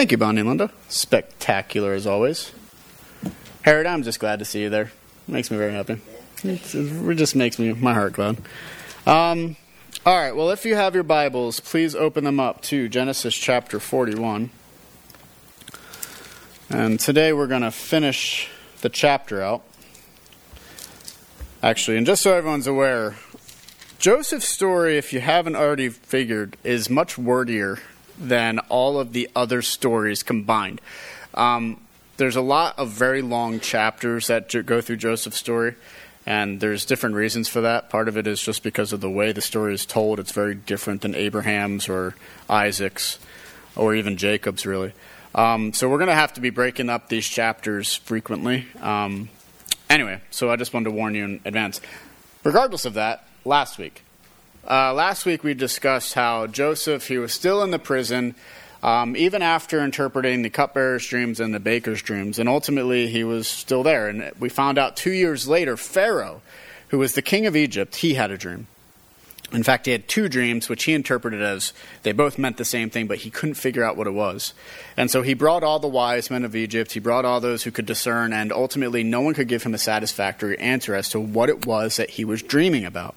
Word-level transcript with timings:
Thank 0.00 0.12
you, 0.12 0.16
Bonnie 0.16 0.40
and 0.40 0.48
Linda. 0.48 0.70
Spectacular 0.88 1.92
as 1.92 2.06
always. 2.06 2.52
Harriet, 3.60 3.86
I'm 3.86 4.02
just 4.02 4.18
glad 4.18 4.38
to 4.38 4.46
see 4.46 4.62
you 4.62 4.70
there. 4.70 4.92
Makes 5.28 5.50
me 5.50 5.58
very 5.58 5.74
happy. 5.74 6.00
It's, 6.42 6.74
it 6.74 7.14
just 7.16 7.36
makes 7.36 7.58
me 7.58 7.74
my 7.74 7.92
heart 7.92 8.14
glad. 8.14 8.38
Um, 9.04 9.56
all 10.06 10.16
right. 10.16 10.34
Well, 10.34 10.52
if 10.52 10.64
you 10.64 10.74
have 10.74 10.94
your 10.94 11.04
Bibles, 11.04 11.60
please 11.60 11.94
open 11.94 12.24
them 12.24 12.40
up 12.40 12.62
to 12.62 12.88
Genesis 12.88 13.34
chapter 13.34 13.78
41. 13.78 14.48
And 16.70 16.98
today 16.98 17.34
we're 17.34 17.46
going 17.46 17.60
to 17.60 17.70
finish 17.70 18.48
the 18.80 18.88
chapter 18.88 19.42
out. 19.42 19.62
Actually, 21.62 21.98
and 21.98 22.06
just 22.06 22.22
so 22.22 22.32
everyone's 22.32 22.66
aware, 22.66 23.16
Joseph's 23.98 24.48
story, 24.48 24.96
if 24.96 25.12
you 25.12 25.20
haven't 25.20 25.56
already 25.56 25.90
figured, 25.90 26.56
is 26.64 26.88
much 26.88 27.18
wordier 27.18 27.80
than 28.20 28.58
all 28.68 29.00
of 29.00 29.12
the 29.12 29.28
other 29.34 29.62
stories 29.62 30.22
combined. 30.22 30.80
Um, 31.34 31.80
there's 32.18 32.36
a 32.36 32.42
lot 32.42 32.78
of 32.78 32.90
very 32.90 33.22
long 33.22 33.60
chapters 33.60 34.26
that 34.26 34.66
go 34.66 34.80
through 34.80 34.96
Joseph's 34.96 35.38
story, 35.38 35.74
and 36.26 36.60
there's 36.60 36.84
different 36.84 37.14
reasons 37.14 37.48
for 37.48 37.62
that. 37.62 37.88
Part 37.88 38.08
of 38.08 38.18
it 38.18 38.26
is 38.26 38.42
just 38.42 38.62
because 38.62 38.92
of 38.92 39.00
the 39.00 39.10
way 39.10 39.32
the 39.32 39.40
story 39.40 39.72
is 39.72 39.86
told. 39.86 40.20
It's 40.20 40.32
very 40.32 40.54
different 40.54 41.00
than 41.00 41.14
Abraham's 41.14 41.88
or 41.88 42.14
Isaac's 42.48 43.18
or 43.74 43.94
even 43.94 44.18
Jacob's, 44.18 44.66
really. 44.66 44.92
Um, 45.34 45.72
so 45.72 45.88
we're 45.88 45.98
going 45.98 46.08
to 46.08 46.14
have 46.14 46.34
to 46.34 46.40
be 46.40 46.50
breaking 46.50 46.90
up 46.90 47.08
these 47.08 47.26
chapters 47.26 47.94
frequently. 47.94 48.66
Um, 48.80 49.30
anyway, 49.88 50.20
so 50.30 50.50
I 50.50 50.56
just 50.56 50.74
wanted 50.74 50.84
to 50.84 50.90
warn 50.90 51.14
you 51.14 51.24
in 51.24 51.40
advance. 51.44 51.80
Regardless 52.44 52.84
of 52.84 52.94
that, 52.94 53.24
last 53.44 53.78
week. 53.78 54.02
Uh, 54.68 54.92
last 54.92 55.24
week 55.24 55.42
we 55.42 55.54
discussed 55.54 56.14
how 56.14 56.46
Joseph, 56.46 57.08
he 57.08 57.18
was 57.18 57.32
still 57.32 57.62
in 57.62 57.70
the 57.70 57.78
prison, 57.78 58.34
um, 58.82 59.16
even 59.16 59.42
after 59.42 59.82
interpreting 59.82 60.42
the 60.42 60.50
cupbearer's 60.50 61.06
dreams 61.06 61.40
and 61.40 61.54
the 61.54 61.60
baker's 61.60 62.02
dreams, 62.02 62.38
and 62.38 62.48
ultimately 62.48 63.06
he 63.08 63.24
was 63.24 63.48
still 63.48 63.82
there. 63.82 64.08
And 64.08 64.32
we 64.38 64.48
found 64.48 64.78
out 64.78 64.96
two 64.96 65.12
years 65.12 65.48
later, 65.48 65.76
Pharaoh, 65.76 66.42
who 66.88 66.98
was 66.98 67.14
the 67.14 67.22
king 67.22 67.46
of 67.46 67.56
Egypt, 67.56 67.96
he 67.96 68.14
had 68.14 68.30
a 68.30 68.38
dream. 68.38 68.66
In 69.52 69.64
fact, 69.64 69.86
he 69.86 69.92
had 69.92 70.06
two 70.06 70.28
dreams, 70.28 70.68
which 70.68 70.84
he 70.84 70.92
interpreted 70.92 71.42
as 71.42 71.72
they 72.04 72.12
both 72.12 72.38
meant 72.38 72.56
the 72.56 72.64
same 72.64 72.88
thing, 72.88 73.08
but 73.08 73.18
he 73.18 73.30
couldn't 73.30 73.56
figure 73.56 73.82
out 73.82 73.96
what 73.96 74.06
it 74.06 74.12
was. 74.12 74.54
And 74.96 75.10
so 75.10 75.22
he 75.22 75.34
brought 75.34 75.64
all 75.64 75.80
the 75.80 75.88
wise 75.88 76.30
men 76.30 76.44
of 76.44 76.54
Egypt, 76.54 76.92
he 76.92 77.00
brought 77.00 77.24
all 77.24 77.40
those 77.40 77.64
who 77.64 77.72
could 77.72 77.86
discern, 77.86 78.32
and 78.32 78.52
ultimately 78.52 79.02
no 79.02 79.22
one 79.22 79.34
could 79.34 79.48
give 79.48 79.64
him 79.64 79.74
a 79.74 79.78
satisfactory 79.78 80.56
answer 80.58 80.94
as 80.94 81.08
to 81.08 81.18
what 81.18 81.48
it 81.48 81.66
was 81.66 81.96
that 81.96 82.10
he 82.10 82.24
was 82.24 82.42
dreaming 82.42 82.84
about. 82.84 83.16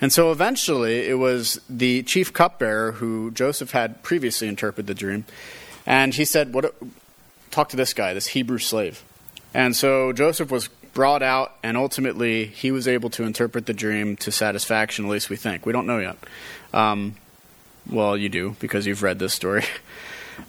And 0.00 0.12
so 0.12 0.30
eventually 0.30 1.08
it 1.08 1.18
was 1.18 1.60
the 1.68 2.02
chief 2.02 2.32
cupbearer 2.32 2.92
who 2.92 3.30
Joseph 3.30 3.70
had 3.70 4.02
previously 4.02 4.48
interpreted 4.48 4.86
the 4.86 4.94
dream. 4.94 5.24
And 5.86 6.14
he 6.14 6.24
said, 6.24 6.52
"What? 6.52 6.74
Talk 7.50 7.70
to 7.70 7.76
this 7.76 7.94
guy, 7.94 8.12
this 8.12 8.28
Hebrew 8.28 8.58
slave." 8.58 9.02
And 9.54 9.74
so 9.74 10.12
Joseph 10.12 10.50
was 10.50 10.68
brought 10.92 11.22
out, 11.22 11.52
and 11.62 11.76
ultimately 11.76 12.46
he 12.46 12.70
was 12.70 12.88
able 12.88 13.10
to 13.10 13.24
interpret 13.24 13.66
the 13.66 13.72
dream 13.72 14.16
to 14.16 14.32
satisfaction. 14.32 15.06
At 15.06 15.10
least 15.10 15.30
we 15.30 15.36
think. 15.36 15.64
We 15.64 15.72
don't 15.72 15.86
know 15.86 15.98
yet. 15.98 16.16
Um, 16.74 17.16
well, 17.88 18.16
you 18.16 18.28
do 18.28 18.56
because 18.58 18.86
you've 18.86 19.02
read 19.02 19.18
this 19.18 19.34
story. 19.34 19.64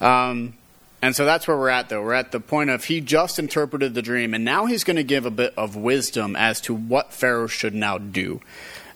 Um, 0.02 0.54
and 1.02 1.16
so 1.16 1.24
that's 1.24 1.48
where 1.48 1.56
we're 1.56 1.70
at, 1.70 1.88
though. 1.88 2.04
We're 2.04 2.14
at 2.14 2.34
the 2.34 2.42
point 2.42 2.70
of 2.70 2.84
he 2.84 3.00
just 3.00 3.40
interpreted 3.40 3.94
the 3.94 4.02
dream, 4.02 4.34
and 4.34 4.44
now 4.44 4.66
he's 4.66 4.84
going 4.84 4.98
to 4.98 5.04
give 5.04 5.26
a 5.26 5.32
bit 5.32 5.54
of 5.56 5.78
wisdom 5.78 6.36
as 6.36 6.60
to 6.62 6.74
what 6.74 7.14
Pharaoh 7.14 7.48
should 7.48 7.74
now 7.74 7.98
do 7.98 8.42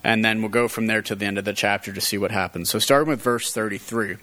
and 0.04 0.24
then 0.24 0.40
we'll 0.40 0.50
go 0.50 0.68
from 0.68 0.86
there 0.86 1.02
to 1.02 1.14
the 1.14 1.26
end 1.26 1.38
of 1.38 1.44
the 1.44 1.52
chapter 1.52 1.92
to 1.92 2.00
see 2.00 2.18
what 2.18 2.30
happens. 2.30 2.70
So, 2.70 2.78
starting 2.78 3.08
with 3.08 3.22
verse 3.22 3.52
33. 3.52 4.16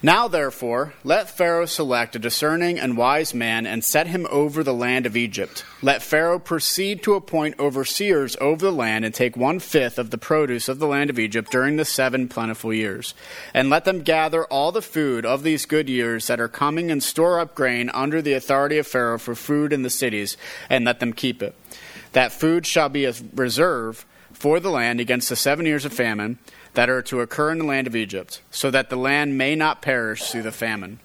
Now, 0.00 0.28
therefore, 0.28 0.94
let 1.02 1.28
Pharaoh 1.28 1.66
select 1.66 2.14
a 2.14 2.20
discerning 2.20 2.78
and 2.78 2.96
wise 2.96 3.34
man 3.34 3.66
and 3.66 3.82
set 3.82 4.06
him 4.06 4.28
over 4.30 4.62
the 4.62 4.72
land 4.72 5.06
of 5.06 5.16
Egypt. 5.16 5.64
Let 5.82 6.04
Pharaoh 6.04 6.38
proceed 6.38 7.02
to 7.02 7.14
appoint 7.14 7.58
overseers 7.58 8.36
over 8.40 8.66
the 8.66 8.72
land 8.72 9.04
and 9.04 9.12
take 9.12 9.36
one 9.36 9.58
fifth 9.58 9.98
of 9.98 10.10
the 10.10 10.18
produce 10.18 10.68
of 10.68 10.78
the 10.78 10.86
land 10.86 11.10
of 11.10 11.18
Egypt 11.18 11.50
during 11.50 11.76
the 11.76 11.84
seven 11.84 12.28
plentiful 12.28 12.72
years. 12.72 13.12
And 13.52 13.70
let 13.70 13.84
them 13.84 14.02
gather 14.02 14.44
all 14.44 14.70
the 14.70 14.82
food 14.82 15.26
of 15.26 15.42
these 15.42 15.66
good 15.66 15.88
years 15.88 16.28
that 16.28 16.38
are 16.38 16.46
coming 16.46 16.92
and 16.92 17.02
store 17.02 17.40
up 17.40 17.56
grain 17.56 17.90
under 17.90 18.22
the 18.22 18.34
authority 18.34 18.78
of 18.78 18.86
Pharaoh 18.86 19.18
for 19.18 19.34
food 19.34 19.72
in 19.72 19.82
the 19.82 19.90
cities, 19.90 20.36
and 20.70 20.84
let 20.84 21.00
them 21.00 21.12
keep 21.12 21.42
it. 21.42 21.56
That 22.12 22.30
food 22.30 22.66
shall 22.66 22.88
be 22.88 23.04
a 23.04 23.14
reserve 23.34 24.06
for 24.38 24.60
the 24.60 24.70
land 24.70 25.00
against 25.00 25.28
the 25.28 25.36
seven 25.36 25.66
years 25.66 25.84
of 25.84 25.92
famine 25.92 26.38
that 26.74 26.88
are 26.88 27.02
to 27.02 27.20
occur 27.20 27.50
in 27.50 27.58
the 27.58 27.64
land 27.64 27.86
of 27.86 27.96
Egypt, 27.96 28.40
so 28.50 28.70
that 28.70 28.88
the 28.88 28.96
land 28.96 29.36
may 29.36 29.56
not 29.56 29.82
perish 29.82 30.30
through 30.30 30.42
the 30.42 30.52
famine. 30.52 31.00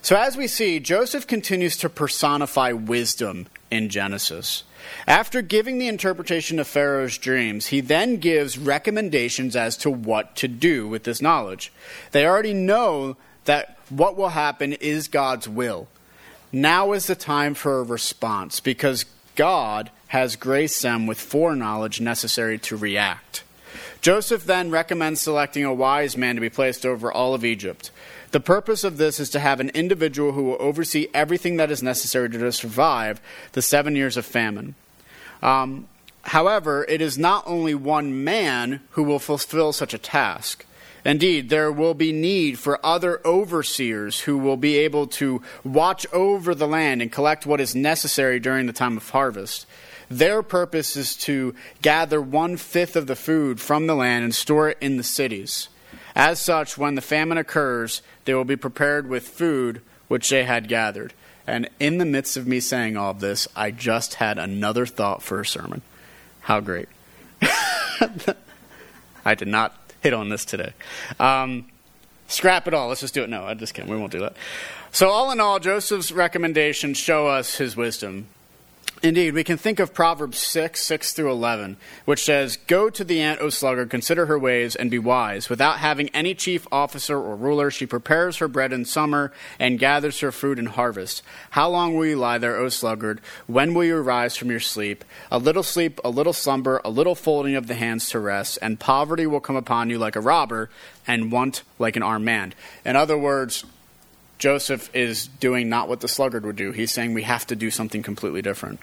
So, 0.00 0.16
as 0.16 0.36
we 0.36 0.48
see, 0.48 0.80
Joseph 0.80 1.26
continues 1.26 1.76
to 1.76 1.88
personify 1.88 2.72
wisdom 2.72 3.46
in 3.70 3.88
Genesis. 3.88 4.64
After 5.06 5.42
giving 5.42 5.78
the 5.78 5.86
interpretation 5.86 6.58
of 6.58 6.66
Pharaoh's 6.66 7.18
dreams, 7.18 7.68
he 7.68 7.80
then 7.80 8.16
gives 8.16 8.58
recommendations 8.58 9.54
as 9.54 9.76
to 9.78 9.90
what 9.90 10.34
to 10.36 10.48
do 10.48 10.88
with 10.88 11.04
this 11.04 11.22
knowledge. 11.22 11.72
They 12.10 12.26
already 12.26 12.54
know 12.54 13.16
that 13.44 13.78
what 13.90 14.16
will 14.16 14.30
happen 14.30 14.72
is 14.72 15.06
God's 15.06 15.48
will. 15.48 15.88
Now 16.50 16.92
is 16.92 17.06
the 17.06 17.14
time 17.14 17.54
for 17.54 17.78
a 17.78 17.84
response 17.84 18.60
because 18.60 19.06
God 19.36 19.90
has 20.12 20.36
graced 20.36 20.82
them 20.82 21.06
with 21.06 21.18
foreknowledge 21.18 21.98
necessary 21.98 22.58
to 22.58 22.76
react. 22.76 23.42
Joseph 24.02 24.44
then 24.44 24.70
recommends 24.70 25.22
selecting 25.22 25.64
a 25.64 25.72
wise 25.72 26.18
man 26.18 26.34
to 26.34 26.40
be 26.42 26.50
placed 26.50 26.84
over 26.84 27.10
all 27.10 27.32
of 27.32 27.46
Egypt. 27.46 27.90
The 28.32 28.38
purpose 28.38 28.84
of 28.84 28.98
this 28.98 29.18
is 29.18 29.30
to 29.30 29.40
have 29.40 29.58
an 29.58 29.70
individual 29.70 30.32
who 30.32 30.42
will 30.42 30.60
oversee 30.60 31.08
everything 31.14 31.56
that 31.56 31.70
is 31.70 31.82
necessary 31.82 32.28
to 32.28 32.52
survive 32.52 33.22
the 33.52 33.62
seven 33.62 33.96
years 33.96 34.18
of 34.18 34.26
famine. 34.26 34.74
Um, 35.42 35.88
however, 36.24 36.84
it 36.90 37.00
is 37.00 37.16
not 37.16 37.44
only 37.46 37.74
one 37.74 38.22
man 38.22 38.80
who 38.90 39.04
will 39.04 39.18
fulfill 39.18 39.72
such 39.72 39.94
a 39.94 39.98
task. 39.98 40.66
Indeed, 41.06 41.48
there 41.48 41.72
will 41.72 41.94
be 41.94 42.12
need 42.12 42.58
for 42.58 42.84
other 42.84 43.22
overseers 43.24 44.20
who 44.20 44.36
will 44.36 44.58
be 44.58 44.76
able 44.76 45.06
to 45.06 45.40
watch 45.64 46.06
over 46.12 46.54
the 46.54 46.68
land 46.68 47.00
and 47.00 47.10
collect 47.10 47.46
what 47.46 47.62
is 47.62 47.74
necessary 47.74 48.38
during 48.38 48.66
the 48.66 48.74
time 48.74 48.98
of 48.98 49.08
harvest. 49.08 49.64
Their 50.18 50.42
purpose 50.42 50.94
is 50.94 51.16
to 51.16 51.54
gather 51.80 52.20
one 52.20 52.58
fifth 52.58 52.96
of 52.96 53.06
the 53.06 53.16
food 53.16 53.60
from 53.60 53.86
the 53.86 53.94
land 53.94 54.24
and 54.24 54.34
store 54.34 54.68
it 54.68 54.78
in 54.80 54.98
the 54.98 55.02
cities. 55.02 55.68
As 56.14 56.38
such, 56.38 56.76
when 56.76 56.96
the 56.96 57.00
famine 57.00 57.38
occurs, 57.38 58.02
they 58.26 58.34
will 58.34 58.44
be 58.44 58.56
prepared 58.56 59.08
with 59.08 59.26
food 59.26 59.80
which 60.08 60.28
they 60.28 60.44
had 60.44 60.68
gathered. 60.68 61.14
And 61.46 61.70
in 61.80 61.96
the 61.96 62.04
midst 62.04 62.36
of 62.36 62.46
me 62.46 62.60
saying 62.60 62.96
all 62.96 63.12
of 63.12 63.20
this, 63.20 63.48
I 63.56 63.70
just 63.70 64.14
had 64.14 64.38
another 64.38 64.84
thought 64.84 65.22
for 65.22 65.40
a 65.40 65.46
sermon. 65.46 65.80
How 66.40 66.60
great. 66.60 66.90
I 69.24 69.34
did 69.34 69.48
not 69.48 69.74
hit 70.02 70.12
on 70.12 70.28
this 70.28 70.44
today. 70.44 70.74
Um, 71.18 71.64
scrap 72.28 72.68
it 72.68 72.74
all. 72.74 72.88
Let's 72.88 73.00
just 73.00 73.14
do 73.14 73.22
it. 73.22 73.30
No, 73.30 73.44
I 73.44 73.54
just 73.54 73.72
kidding. 73.72 73.90
We 73.90 73.96
won't 73.96 74.12
do 74.12 74.20
that. 74.20 74.36
So, 74.90 75.08
all 75.08 75.30
in 75.30 75.40
all, 75.40 75.58
Joseph's 75.58 76.12
recommendations 76.12 76.98
show 76.98 77.28
us 77.28 77.56
his 77.56 77.76
wisdom. 77.76 78.26
Indeed, 79.04 79.34
we 79.34 79.42
can 79.42 79.58
think 79.58 79.80
of 79.80 79.92
Proverbs 79.92 80.38
6, 80.38 80.80
6 80.80 81.12
through 81.12 81.32
11, 81.32 81.76
which 82.04 82.22
says, 82.22 82.56
Go 82.68 82.88
to 82.88 83.02
the 83.02 83.20
ant, 83.20 83.40
O 83.40 83.50
sluggard, 83.50 83.90
consider 83.90 84.26
her 84.26 84.38
ways, 84.38 84.76
and 84.76 84.92
be 84.92 84.98
wise. 85.00 85.50
Without 85.50 85.78
having 85.78 86.08
any 86.10 86.36
chief 86.36 86.68
officer 86.70 87.18
or 87.18 87.34
ruler, 87.34 87.68
she 87.72 87.84
prepares 87.84 88.36
her 88.36 88.46
bread 88.46 88.72
in 88.72 88.84
summer 88.84 89.32
and 89.58 89.80
gathers 89.80 90.20
her 90.20 90.30
fruit 90.30 90.56
in 90.56 90.66
harvest. 90.66 91.24
How 91.50 91.68
long 91.68 91.96
will 91.96 92.06
you 92.06 92.14
lie 92.14 92.38
there, 92.38 92.56
O 92.56 92.68
sluggard? 92.68 93.20
When 93.48 93.74
will 93.74 93.82
you 93.82 93.96
rise 93.96 94.36
from 94.36 94.52
your 94.52 94.60
sleep? 94.60 95.04
A 95.32 95.38
little 95.38 95.64
sleep, 95.64 95.98
a 96.04 96.08
little 96.08 96.32
slumber, 96.32 96.80
a 96.84 96.90
little 96.90 97.16
folding 97.16 97.56
of 97.56 97.66
the 97.66 97.74
hands 97.74 98.08
to 98.10 98.20
rest, 98.20 98.56
and 98.62 98.78
poverty 98.78 99.26
will 99.26 99.40
come 99.40 99.56
upon 99.56 99.90
you 99.90 99.98
like 99.98 100.14
a 100.14 100.20
robber, 100.20 100.70
and 101.08 101.32
want 101.32 101.64
like 101.80 101.96
an 101.96 102.04
armed 102.04 102.24
man. 102.24 102.54
In 102.84 102.94
other 102.94 103.18
words, 103.18 103.64
Joseph 104.42 104.90
is 104.92 105.28
doing 105.28 105.68
not 105.68 105.88
what 105.88 106.00
the 106.00 106.08
sluggard 106.08 106.44
would 106.44 106.56
do. 106.56 106.72
He's 106.72 106.90
saying 106.90 107.14
we 107.14 107.22
have 107.22 107.46
to 107.46 107.54
do 107.54 107.70
something 107.70 108.02
completely 108.02 108.42
different. 108.42 108.80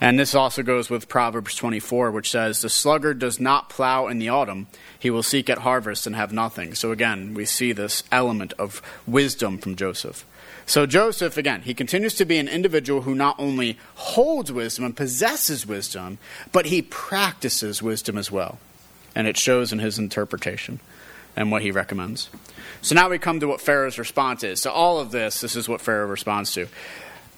And 0.00 0.16
this 0.16 0.36
also 0.36 0.62
goes 0.62 0.88
with 0.88 1.08
Proverbs 1.08 1.56
24, 1.56 2.12
which 2.12 2.30
says, 2.30 2.60
The 2.60 2.68
sluggard 2.68 3.18
does 3.18 3.40
not 3.40 3.68
plow 3.68 4.06
in 4.06 4.20
the 4.20 4.28
autumn, 4.28 4.68
he 4.96 5.10
will 5.10 5.24
seek 5.24 5.50
at 5.50 5.58
harvest 5.58 6.06
and 6.06 6.14
have 6.14 6.32
nothing. 6.32 6.76
So 6.76 6.92
again, 6.92 7.34
we 7.34 7.44
see 7.44 7.72
this 7.72 8.04
element 8.12 8.52
of 8.52 8.80
wisdom 9.04 9.58
from 9.58 9.74
Joseph. 9.74 10.24
So 10.64 10.86
Joseph, 10.86 11.36
again, 11.36 11.62
he 11.62 11.74
continues 11.74 12.14
to 12.14 12.24
be 12.24 12.38
an 12.38 12.46
individual 12.46 13.00
who 13.00 13.16
not 13.16 13.34
only 13.36 13.80
holds 13.96 14.52
wisdom 14.52 14.84
and 14.84 14.96
possesses 14.96 15.66
wisdom, 15.66 16.18
but 16.52 16.66
he 16.66 16.82
practices 16.82 17.82
wisdom 17.82 18.16
as 18.16 18.30
well. 18.30 18.60
And 19.16 19.26
it 19.26 19.36
shows 19.36 19.72
in 19.72 19.80
his 19.80 19.98
interpretation 19.98 20.78
and 21.36 21.50
what 21.50 21.62
he 21.62 21.70
recommends. 21.70 22.28
So 22.82 22.94
now 22.94 23.08
we 23.08 23.18
come 23.18 23.40
to 23.40 23.48
what 23.48 23.60
Pharaoh's 23.60 23.98
response 23.98 24.42
is. 24.42 24.62
So 24.62 24.70
all 24.70 24.98
of 24.98 25.10
this, 25.10 25.40
this 25.40 25.56
is 25.56 25.68
what 25.68 25.80
Pharaoh 25.80 26.06
responds 26.06 26.52
to. 26.54 26.66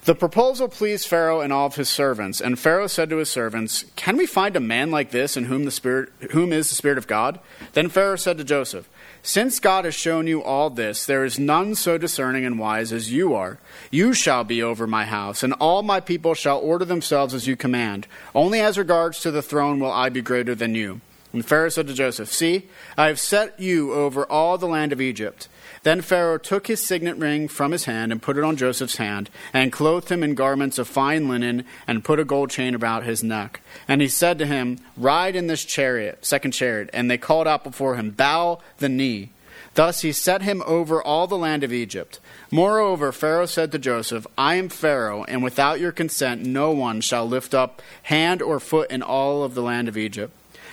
The 0.04 0.14
proposal 0.16 0.66
pleased 0.66 1.06
Pharaoh 1.06 1.40
and 1.40 1.52
all 1.52 1.66
of 1.66 1.76
his 1.76 1.88
servants, 1.88 2.40
and 2.40 2.58
Pharaoh 2.58 2.88
said 2.88 3.08
to 3.10 3.18
his 3.18 3.28
servants, 3.28 3.84
"Can 3.94 4.16
we 4.16 4.26
find 4.26 4.56
a 4.56 4.60
man 4.60 4.90
like 4.90 5.12
this 5.12 5.36
in 5.36 5.44
whom 5.44 5.64
the 5.64 5.70
spirit 5.70 6.08
whom 6.32 6.52
is 6.52 6.68
the 6.68 6.74
spirit 6.74 6.98
of 6.98 7.06
God?" 7.06 7.38
Then 7.74 7.88
Pharaoh 7.88 8.16
said 8.16 8.36
to 8.38 8.44
Joseph, 8.44 8.88
"Since 9.22 9.60
God 9.60 9.84
has 9.84 9.94
shown 9.94 10.26
you 10.26 10.42
all 10.42 10.70
this, 10.70 11.06
there 11.06 11.24
is 11.24 11.38
none 11.38 11.76
so 11.76 11.98
discerning 11.98 12.44
and 12.44 12.58
wise 12.58 12.92
as 12.92 13.12
you 13.12 13.32
are. 13.32 13.58
You 13.92 14.12
shall 14.12 14.42
be 14.42 14.60
over 14.60 14.88
my 14.88 15.04
house, 15.04 15.44
and 15.44 15.52
all 15.60 15.84
my 15.84 16.00
people 16.00 16.34
shall 16.34 16.58
order 16.58 16.84
themselves 16.84 17.32
as 17.32 17.46
you 17.46 17.54
command. 17.54 18.08
Only 18.34 18.60
as 18.60 18.76
regards 18.76 19.20
to 19.20 19.30
the 19.30 19.40
throne 19.40 19.78
will 19.78 19.92
I 19.92 20.08
be 20.08 20.20
greater 20.20 20.56
than 20.56 20.74
you." 20.74 21.00
And 21.32 21.44
Pharaoh 21.44 21.70
said 21.70 21.86
to 21.86 21.94
Joseph, 21.94 22.30
"See, 22.32 22.68
I 22.96 23.06
have 23.06 23.18
set 23.18 23.58
you 23.58 23.92
over 23.92 24.24
all 24.24 24.58
the 24.58 24.66
land 24.66 24.92
of 24.92 25.00
Egypt." 25.00 25.48
Then 25.82 26.00
Pharaoh 26.00 26.38
took 26.38 26.68
his 26.68 26.80
signet 26.80 27.16
ring 27.16 27.48
from 27.48 27.72
his 27.72 27.86
hand 27.86 28.12
and 28.12 28.22
put 28.22 28.36
it 28.36 28.44
on 28.44 28.56
Joseph's 28.56 28.96
hand, 28.96 29.30
and 29.52 29.72
clothed 29.72 30.10
him 30.10 30.22
in 30.22 30.34
garments 30.34 30.78
of 30.78 30.86
fine 30.86 31.28
linen, 31.28 31.64
and 31.88 32.04
put 32.04 32.20
a 32.20 32.24
gold 32.24 32.50
chain 32.50 32.74
about 32.74 33.04
his 33.04 33.24
neck. 33.24 33.60
And 33.88 34.00
he 34.00 34.08
said 34.08 34.38
to 34.38 34.46
him, 34.46 34.78
Ride 34.96 35.34
in 35.34 35.48
this 35.48 35.64
chariot, 35.64 36.24
second 36.24 36.52
chariot. 36.52 36.90
And 36.92 37.10
they 37.10 37.18
called 37.18 37.48
out 37.48 37.64
before 37.64 37.96
him, 37.96 38.10
Bow 38.10 38.60
the 38.78 38.88
knee. 38.88 39.30
Thus 39.74 40.02
he 40.02 40.12
set 40.12 40.42
him 40.42 40.62
over 40.66 41.02
all 41.02 41.26
the 41.26 41.38
land 41.38 41.64
of 41.64 41.72
Egypt. 41.72 42.20
Moreover, 42.50 43.10
Pharaoh 43.10 43.46
said 43.46 43.72
to 43.72 43.78
Joseph, 43.78 44.26
I 44.36 44.56
am 44.56 44.68
Pharaoh, 44.68 45.24
and 45.24 45.42
without 45.42 45.80
your 45.80 45.92
consent 45.92 46.44
no 46.44 46.70
one 46.70 47.00
shall 47.00 47.26
lift 47.26 47.54
up 47.54 47.80
hand 48.02 48.42
or 48.42 48.60
foot 48.60 48.90
in 48.90 49.02
all 49.02 49.42
of 49.42 49.54
the 49.54 49.62
land 49.62 49.88
of 49.88 49.96
Egypt. 49.96 50.32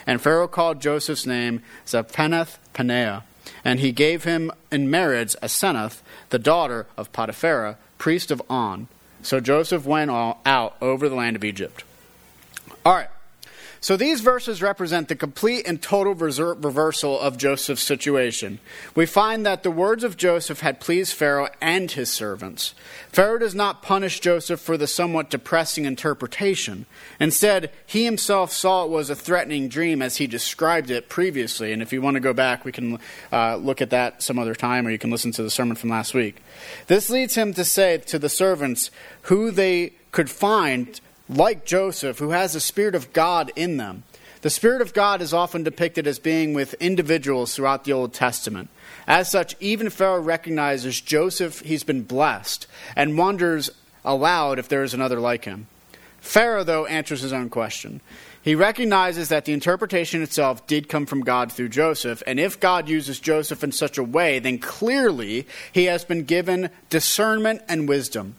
And 0.10 0.20
Pharaoh 0.20 0.48
called 0.48 0.82
Joseph's 0.82 1.28
name 1.28 1.62
Zaphenath 1.86 2.58
Paneah 2.74 3.22
and 3.64 3.80
he 3.80 3.92
gave 3.92 4.24
him 4.24 4.52
in 4.72 4.90
marriage 4.90 5.36
Asenath, 5.44 6.02
the 6.32 6.40
daughter 6.40 6.88
of 6.98 7.12
Potiphera, 7.12 7.76
priest 8.00 8.32
of 8.32 8.42
On. 8.50 8.88
So 9.22 9.40
Joseph 9.40 9.86
went 9.86 10.10
out 10.10 10.76
over 10.82 11.10
the 11.10 11.16
land 11.16 11.36
of 11.36 11.44
Egypt. 11.44 11.84
All 12.84 12.96
right. 12.96 13.10
So 13.82 13.96
these 13.96 14.20
verses 14.20 14.62
represent 14.62 15.08
the 15.08 15.16
complete 15.16 15.66
and 15.66 15.82
total 15.82 16.14
reversal 16.14 17.18
of 17.20 17.38
Joseph's 17.38 17.82
situation. 17.82 18.60
We 18.94 19.06
find 19.06 19.46
that 19.46 19.64
the 19.64 19.72
words 19.72 20.04
of 20.04 20.18
Joseph 20.18 20.60
had 20.60 20.82
pleased 20.82 21.14
Pharaoh 21.14 21.48
and 21.62 21.90
his 21.90 22.12
servants. 22.12 22.74
Pharaoh 23.10 23.40
does 23.40 23.56
not 23.56 23.82
punish 23.82 24.20
Joseph 24.20 24.60
for 24.60 24.78
the 24.78 24.88
somewhat 24.88 25.30
depressing 25.30 25.86
interpretation. 25.86 26.86
Instead, 27.22 27.72
he 27.86 28.04
himself 28.04 28.52
saw 28.52 28.84
it 28.84 28.90
was 28.90 29.10
a 29.10 29.16
threatening 29.16 29.70
dream 29.70 30.02
as 30.02 30.18
he 30.18 30.28
described 30.28 30.92
it 30.92 31.08
previously. 31.08 31.72
And 31.72 31.82
if 31.82 31.94
you 31.94 32.02
want 32.02 32.16
to 32.16 32.22
go 32.22 32.34
back, 32.34 32.66
we 32.66 32.74
can 32.74 33.00
uh, 33.32 33.56
look 33.56 33.82
at 33.82 33.92
that 33.92 34.22
some 34.22 34.38
other 34.38 34.56
time, 34.56 34.86
or 34.86 34.92
you 34.92 35.00
can 35.00 35.10
listen 35.12 35.32
to 35.34 35.44
the 35.44 35.50
sermon 35.50 35.78
from 35.78 35.90
last 35.90 36.14
week. 36.14 36.42
This 36.88 37.10
leads 37.10 37.36
him 37.36 37.54
to 37.54 37.64
say 37.64 37.98
to 37.98 38.20
the 38.20 38.30
servants 38.30 38.92
who 39.24 39.52
they 39.52 39.94
could 40.12 40.30
find 40.30 41.00
like 41.30 41.66
Joseph, 41.66 42.20
who 42.20 42.32
has 42.32 42.54
the 42.54 42.60
Spirit 42.60 42.96
of 42.96 43.14
God 43.14 43.52
in 43.56 43.78
them. 43.78 44.04
The 44.42 44.50
Spirit 44.50 44.82
of 44.82 44.94
God 44.94 45.22
is 45.22 45.34
often 45.34 45.64
depicted 45.64 46.08
as 46.08 46.18
being 46.18 46.54
with 46.54 46.74
individuals 46.76 47.54
throughout 47.54 47.84
the 47.84 47.94
Old 47.94 48.14
Testament. 48.14 48.70
As 49.06 49.30
such, 49.30 49.56
even 49.60 49.90
Pharaoh 49.90 50.22
recognizes 50.22 51.02
Joseph, 51.02 51.60
he's 51.60 51.84
been 51.84 52.04
blessed, 52.04 52.66
and 52.96 53.18
wonders 53.18 53.70
aloud 54.06 54.58
if 54.58 54.70
there 54.70 54.84
is 54.84 54.94
another 54.94 55.20
like 55.20 55.46
him. 55.46 55.68
Pharaoh, 56.22 56.64
though, 56.64 56.86
answers 56.86 57.22
his 57.22 57.34
own 57.34 57.50
question. 57.50 58.02
He 58.42 58.56
recognizes 58.56 59.30
that 59.30 59.46
the 59.46 59.54
interpretation 59.54 60.22
itself 60.22 60.66
did 60.68 60.88
come 60.88 61.06
from 61.06 61.22
God 61.22 61.52
through 61.52 61.70
Joseph, 61.70 62.24
and 62.26 62.40
if 62.40 62.60
God 62.60 62.88
uses 62.88 63.20
Joseph 63.20 63.64
in 63.64 63.74
such 63.74 63.98
a 63.98 64.04
way, 64.04 64.40
then 64.40 64.58
clearly 64.58 65.46
he 65.74 65.86
has 65.86 66.06
been 66.06 66.24
given 66.24 66.70
discernment 66.90 67.62
and 67.68 67.90
wisdom. 67.90 68.36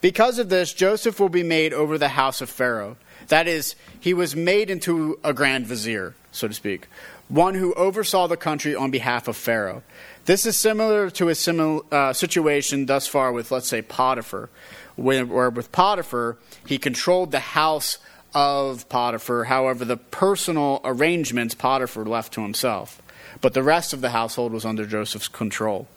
Because 0.00 0.38
of 0.38 0.48
this, 0.48 0.72
Joseph 0.72 1.20
will 1.20 1.28
be 1.28 1.42
made 1.42 1.72
over 1.72 1.98
the 1.98 2.08
house 2.08 2.40
of 2.40 2.48
Pharaoh. 2.48 2.96
That 3.28 3.46
is, 3.46 3.74
he 3.98 4.14
was 4.14 4.34
made 4.34 4.70
into 4.70 5.18
a 5.22 5.32
grand 5.32 5.66
vizier, 5.66 6.14
so 6.32 6.48
to 6.48 6.54
speak, 6.54 6.88
one 7.28 7.54
who 7.54 7.74
oversaw 7.74 8.26
the 8.26 8.36
country 8.36 8.74
on 8.74 8.90
behalf 8.90 9.28
of 9.28 9.36
Pharaoh. 9.36 9.82
This 10.24 10.46
is 10.46 10.56
similar 10.56 11.10
to 11.10 11.28
a 11.28 11.34
similar 11.34 11.82
uh, 11.92 12.12
situation 12.12 12.86
thus 12.86 13.06
far 13.06 13.32
with, 13.32 13.50
let's 13.50 13.68
say, 13.68 13.82
Potiphar, 13.82 14.48
where, 14.96 15.26
where 15.26 15.50
with 15.50 15.70
Potiphar, 15.70 16.36
he 16.66 16.78
controlled 16.78 17.30
the 17.30 17.40
house 17.40 17.98
of 18.34 18.88
Potiphar. 18.88 19.44
However, 19.44 19.84
the 19.84 19.96
personal 19.96 20.80
arrangements 20.84 21.54
Potiphar 21.54 22.04
left 22.04 22.32
to 22.34 22.42
himself. 22.42 23.02
But 23.40 23.54
the 23.54 23.62
rest 23.62 23.92
of 23.92 24.00
the 24.00 24.10
household 24.10 24.52
was 24.52 24.64
under 24.64 24.86
Joseph's 24.86 25.28
control. 25.28 25.88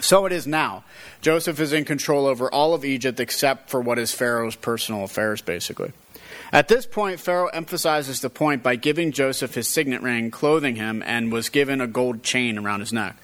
So 0.00 0.26
it 0.26 0.32
is 0.32 0.46
now. 0.46 0.84
Joseph 1.20 1.60
is 1.60 1.72
in 1.72 1.84
control 1.84 2.26
over 2.26 2.50
all 2.50 2.74
of 2.74 2.84
Egypt 2.84 3.20
except 3.20 3.70
for 3.70 3.80
what 3.80 3.98
is 3.98 4.12
Pharaoh's 4.12 4.56
personal 4.56 5.04
affairs, 5.04 5.40
basically. 5.40 5.92
At 6.52 6.68
this 6.68 6.86
point, 6.86 7.20
Pharaoh 7.20 7.48
emphasizes 7.48 8.20
the 8.20 8.30
point 8.30 8.62
by 8.62 8.76
giving 8.76 9.12
Joseph 9.12 9.54
his 9.54 9.68
signet 9.68 10.02
ring, 10.02 10.30
clothing 10.30 10.76
him, 10.76 11.02
and 11.04 11.32
was 11.32 11.48
given 11.48 11.80
a 11.80 11.86
gold 11.86 12.22
chain 12.22 12.58
around 12.58 12.80
his 12.80 12.92
neck. 12.92 13.16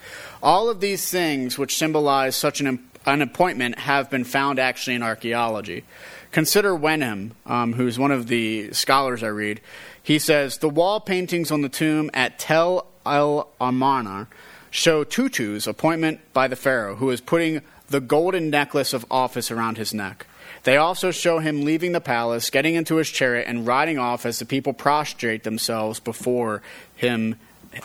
All 0.43 0.69
of 0.69 0.81
these 0.81 1.09
things, 1.11 1.59
which 1.59 1.77
symbolize 1.77 2.35
such 2.35 2.61
an, 2.61 2.81
an 3.07 3.23
appointment, 3.23 3.79
have 3.79 4.11
been 4.11 4.25
found 4.25 4.59
actually 4.59 4.97
in 4.97 5.03
archaeology. 5.03 5.85
Consider 6.33 6.75
Wenham, 6.75 7.33
um, 7.47 7.73
who's 7.73 7.99
one 7.99 8.11
of 8.11 8.29
the 8.29 8.73
scholars 8.73 9.23
I 9.23 9.29
read. 9.29 9.61
He 10.03 10.19
says 10.19 10.59
the 10.59 10.69
wall 10.69 11.01
paintings 11.01 11.51
on 11.51 11.63
the 11.63 11.69
tomb 11.69 12.11
at 12.15 12.39
Tel 12.39 12.87
el 13.07 13.49
Amarna 13.61 14.29
show 14.71 15.05
Tutu's 15.05 15.67
appointment 15.67 16.21
by 16.33 16.49
the 16.49 16.57
Pharaoh, 16.57 16.97
who 16.97 17.11
is 17.11 17.21
putting 17.21 17.63
the 17.89 18.01
golden 18.01 18.51
necklace 18.51 18.93
of 18.93 19.05
office 19.11 19.51
around 19.51 19.77
his 19.77 19.93
neck. 19.93 20.27
They 20.63 20.77
also 20.77 21.11
show 21.11 21.39
him 21.39 21.65
leaving 21.65 21.93
the 21.93 22.01
palace, 22.01 22.51
getting 22.51 22.75
into 22.75 22.97
his 22.97 23.11
chariot, 23.11 23.47
and 23.49 23.67
riding 23.67 23.99
off 23.99 24.27
as 24.27 24.39
the 24.39 24.45
people 24.45 24.73
prostrate 24.73 25.43
themselves 25.43 26.01
before 26.01 26.63
him, 26.95 27.37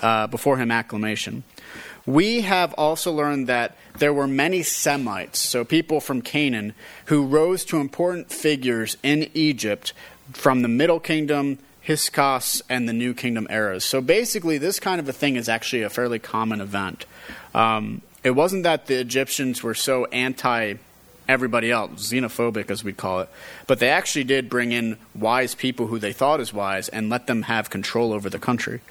uh, 0.01 0.27
before 0.27 0.57
him 0.57 0.71
acclamation. 0.71 1.43
We 2.05 2.41
have 2.41 2.73
also 2.73 3.11
learned 3.11 3.47
that 3.47 3.77
there 3.97 4.13
were 4.13 4.27
many 4.27 4.61
Semites, 4.61 5.39
so 5.39 5.63
people 5.63 5.99
from 5.99 6.21
Canaan, 6.21 6.73
who 7.05 7.25
rose 7.25 7.65
to 7.65 7.77
important 7.77 8.31
figures 8.31 8.97
in 9.01 9.29
Egypt 9.33 9.93
from 10.33 10.61
the 10.61 10.67
Middle 10.67 10.99
Kingdom 10.99 11.57
Hyksos, 11.85 12.61
and 12.69 12.89
the 12.89 12.93
New 12.93 13.13
Kingdom 13.13 13.47
eras. 13.49 13.85
So 13.85 14.01
basically, 14.01 14.57
this 14.57 14.79
kind 14.79 14.99
of 14.99 15.07
a 15.07 15.13
thing 15.13 15.35
is 15.35 15.47
actually 15.47 15.83
a 15.83 15.89
fairly 15.89 16.19
common 16.19 16.61
event. 16.61 17.05
Um, 17.53 18.01
it 18.23 18.31
wasn't 18.31 18.63
that 18.63 18.87
the 18.87 18.99
Egyptians 18.99 19.61
were 19.61 19.75
so 19.75 20.05
anti 20.05 20.75
everybody 21.27 21.71
else, 21.71 22.11
xenophobic 22.11 22.69
as 22.69 22.83
we'd 22.83 22.97
call 22.97 23.21
it, 23.21 23.29
but 23.67 23.79
they 23.79 23.89
actually 23.89 24.23
did 24.23 24.49
bring 24.49 24.71
in 24.71 24.97
wise 25.13 25.55
people 25.55 25.87
who 25.87 25.99
they 25.99 26.13
thought 26.13 26.39
is 26.39 26.53
wise 26.53 26.89
and 26.89 27.09
let 27.09 27.27
them 27.27 27.43
have 27.43 27.69
control 27.69 28.13
over 28.13 28.29
the 28.29 28.39
country. 28.39 28.81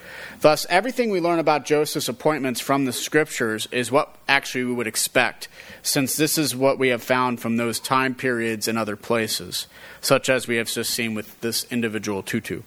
Thus, 0.41 0.67
everything 0.69 1.11
we 1.11 1.21
learn 1.21 1.39
about 1.39 1.65
Joseph's 1.65 2.09
appointments 2.09 2.61
from 2.61 2.85
the 2.85 2.93
scriptures 2.93 3.69
is 3.71 3.93
what 3.93 4.15
actually 4.29 4.65
we 4.65 4.75
would 4.75 4.87
expect, 4.87 5.49
since 5.83 6.17
this 6.17 6.39
is 6.39 6.57
what 6.57 6.79
we 6.79 6.89
have 6.89 7.03
found 7.03 7.41
from 7.41 7.57
those 7.57 7.79
time 7.79 8.15
periods 8.15 8.69
and 8.69 8.79
other 8.79 8.97
places, 8.97 9.67
such 10.01 10.29
as 10.29 10.49
we 10.49 10.57
have 10.57 10.69
just 10.69 10.91
seen 10.91 11.15
with 11.15 11.41
this 11.41 11.65
individual 11.71 12.23
Tutu. 12.23 12.63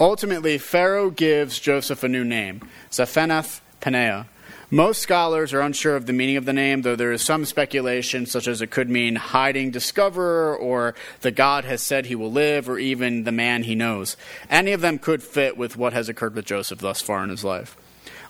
Ultimately, 0.00 0.58
Pharaoh 0.58 1.10
gives 1.10 1.58
Joseph 1.58 2.04
a 2.04 2.08
new 2.08 2.24
name, 2.24 2.60
Zaphenath 2.90 3.60
Paneah. 3.80 4.26
Most 4.70 5.02
scholars 5.02 5.52
are 5.52 5.60
unsure 5.60 5.96
of 5.96 6.06
the 6.06 6.12
meaning 6.12 6.36
of 6.36 6.44
the 6.44 6.52
name, 6.52 6.82
though 6.82 6.94
there 6.94 7.10
is 7.10 7.22
some 7.22 7.44
speculation, 7.44 8.24
such 8.24 8.46
as 8.46 8.62
it 8.62 8.70
could 8.70 8.88
mean 8.88 9.16
hiding 9.16 9.72
discoverer, 9.72 10.56
or 10.56 10.94
the 11.22 11.32
God 11.32 11.64
has 11.64 11.82
said 11.82 12.06
he 12.06 12.14
will 12.14 12.30
live, 12.30 12.68
or 12.68 12.78
even 12.78 13.24
the 13.24 13.32
man 13.32 13.64
he 13.64 13.74
knows. 13.74 14.16
Any 14.48 14.72
of 14.72 14.82
them 14.82 14.98
could 14.98 15.22
fit 15.22 15.56
with 15.56 15.76
what 15.76 15.94
has 15.94 16.08
occurred 16.08 16.36
with 16.36 16.44
Joseph 16.44 16.78
thus 16.78 17.00
far 17.00 17.24
in 17.24 17.30
his 17.30 17.42
life. 17.42 17.76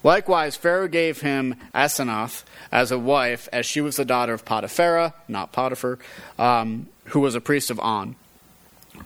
Likewise, 0.02 0.56
Pharaoh 0.56 0.88
gave 0.88 1.20
him 1.20 1.56
Asenath 1.74 2.44
as 2.72 2.92
a 2.92 2.98
wife, 2.98 3.46
as 3.52 3.66
she 3.66 3.82
was 3.82 3.96
the 3.96 4.04
daughter 4.06 4.32
of 4.32 4.44
Potiphera, 4.44 5.12
not 5.26 5.52
Potiphar, 5.52 5.98
um, 6.38 6.86
who 7.06 7.20
was 7.20 7.34
a 7.34 7.40
priest 7.40 7.70
of 7.70 7.80
On. 7.80 8.14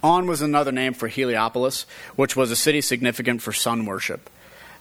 On 0.03 0.27
was 0.27 0.43
another 0.43 0.73
name 0.73 0.95
for 0.95 1.09
Heliopolis, 1.09 1.87
which 2.17 2.37
was 2.37 2.51
a 2.51 2.57
city 2.57 2.81
significant 2.81 3.43
for 3.43 3.53
sun 3.53 3.87
worship. 3.87 4.31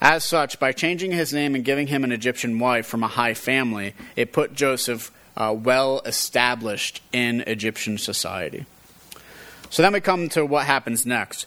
As 0.01 0.23
such, 0.23 0.59
by 0.59 0.71
changing 0.71 1.11
his 1.11 1.31
name 1.31 1.53
and 1.53 1.63
giving 1.63 1.87
him 1.87 2.03
an 2.03 2.11
Egyptian 2.11 2.57
wife 2.57 2.87
from 2.87 3.03
a 3.03 3.07
high 3.07 3.35
family, 3.35 3.93
it 4.15 4.33
put 4.33 4.55
Joseph 4.55 5.11
uh, 5.37 5.55
well 5.57 6.01
established 6.05 7.03
in 7.13 7.41
Egyptian 7.41 7.97
society. 7.97 8.65
So 9.69 9.81
then 9.81 9.93
we 9.93 10.01
come 10.01 10.27
to 10.29 10.45
what 10.45 10.65
happens 10.65 11.05
next. 11.05 11.45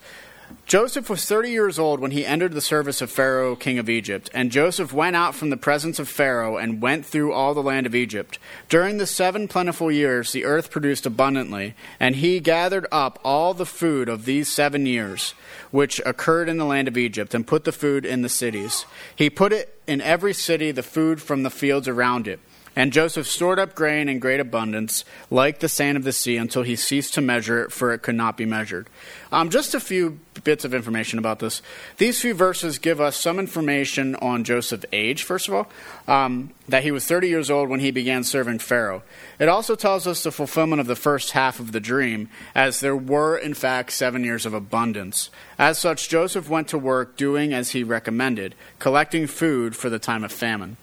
Joseph 0.67 1.11
was 1.11 1.25
30 1.25 1.51
years 1.51 1.79
old 1.79 2.01
when 2.01 2.11
he 2.11 2.27
entered 2.27 2.53
the 2.53 2.61
service 2.61 3.01
of 3.01 3.11
Pharaoh, 3.11 3.55
king 3.55 3.79
of 3.79 3.89
Egypt. 3.89 4.31
And 4.35 4.51
Joseph 4.51 4.93
went 4.93 5.17
out 5.17 5.35
from 5.35 5.51
the 5.51 5.57
presence 5.57 5.99
of 5.99 6.09
Pharaoh 6.09 6.57
and 6.57 6.83
went 6.83 7.07
through 7.07 7.33
all 7.33 7.55
the 7.55 7.63
land 7.63 7.87
of 7.87 7.95
Egypt. 7.95 8.39
During 8.69 8.99
the 8.99 9.07
seven 9.07 9.49
plentiful 9.49 9.93
years, 9.93 10.33
the 10.33 10.45
earth 10.45 10.71
produced 10.71 11.07
abundantly, 11.07 11.75
and 12.01 12.17
he 12.17 12.41
gathered 12.41 12.87
up 12.91 13.19
all 13.25 13.55
the 13.55 13.67
food 13.67 14.09
of 14.09 14.25
these 14.25 14.49
seven 14.49 14.87
years, 14.87 15.35
which 15.71 16.01
occurred 16.05 16.49
in 16.49 16.59
the 16.59 16.65
land 16.65 16.89
of 16.89 16.97
Egypt, 16.97 17.35
and 17.35 17.47
put 17.47 17.65
the 17.65 17.73
food 17.73 18.05
in 18.05 18.23
the 18.23 18.29
cities. 18.29 18.87
He 19.15 19.31
put 19.31 19.53
it 19.53 19.81
in 19.87 20.01
every 20.01 20.35
city, 20.35 20.71
the 20.71 20.83
food 20.83 21.21
from 21.23 21.43
the 21.43 21.51
fields 21.51 21.89
around 21.89 22.27
it 22.27 22.41
And 22.77 22.93
Joseph 22.93 23.29
stored 23.29 23.59
up 23.59 23.75
grain 23.75 24.09
in 24.09 24.19
great 24.19 24.41
abundance, 24.41 25.05
like 25.31 25.61
the 25.61 25.69
sand 25.69 25.97
of 25.97 26.05
the 26.05 26.13
sea, 26.13 26.37
until 26.37 26.63
he 26.63 26.75
ceased 26.75 27.15
to 27.15 27.21
measure 27.21 27.63
it, 27.63 27.73
for 27.73 27.93
it 27.93 28.01
could 28.01 28.17
not 28.17 28.37
be 28.37 28.45
measured. 28.45 28.89
Um, 29.31 29.51
just 29.51 29.75
a 29.75 29.81
few 29.81 30.19
bits 30.43 30.65
of 30.65 30.75
information 30.75 31.19
about 31.19 31.39
this. 31.39 31.63
These 31.99 32.21
few 32.21 32.35
verses 32.35 32.79
give 32.79 33.01
us 33.01 33.17
some 33.17 33.39
information 33.39 34.17
on 34.17 34.45
Joseph's 34.45 34.87
age, 34.93 35.23
first 35.23 35.49
of 35.49 35.55
all, 35.55 35.69
um, 36.09 36.51
that 36.69 36.83
he 36.83 36.91
was 36.91 37.07
30 37.07 37.29
years 37.29 37.51
old 37.51 37.69
when 37.69 37.81
he 37.81 37.91
began 37.91 38.25
serving 38.25 38.59
Pharaoh. 38.59 39.03
It 39.39 39.49
also 39.49 39.77
tells 39.77 40.07
us 40.07 40.23
the 40.23 40.33
fulfillment 40.33 40.81
of 40.81 40.87
the 40.87 40.97
first 40.97 41.33
half 41.33 41.61
of 41.61 41.73
the 41.73 41.81
dream, 41.81 42.29
as 42.55 42.81
there 42.81 42.97
were, 42.97 43.37
in 43.37 43.55
fact, 43.55 43.93
seven 43.93 44.25
years 44.25 44.47
of 44.47 44.55
abundance. 44.55 45.31
As 45.59 45.79
such, 45.79 46.09
Joseph 46.09 46.49
went 46.49 46.69
to 46.69 46.79
work 46.79 47.17
doing 47.17 47.53
as 47.53 47.71
he 47.71 47.85
recommended, 47.85 48.55
collecting 48.79 49.27
food 49.27 49.77
for 49.77 49.89
the 49.89 49.99
time 49.99 50.25
of 50.25 50.33
famine. 50.33 50.77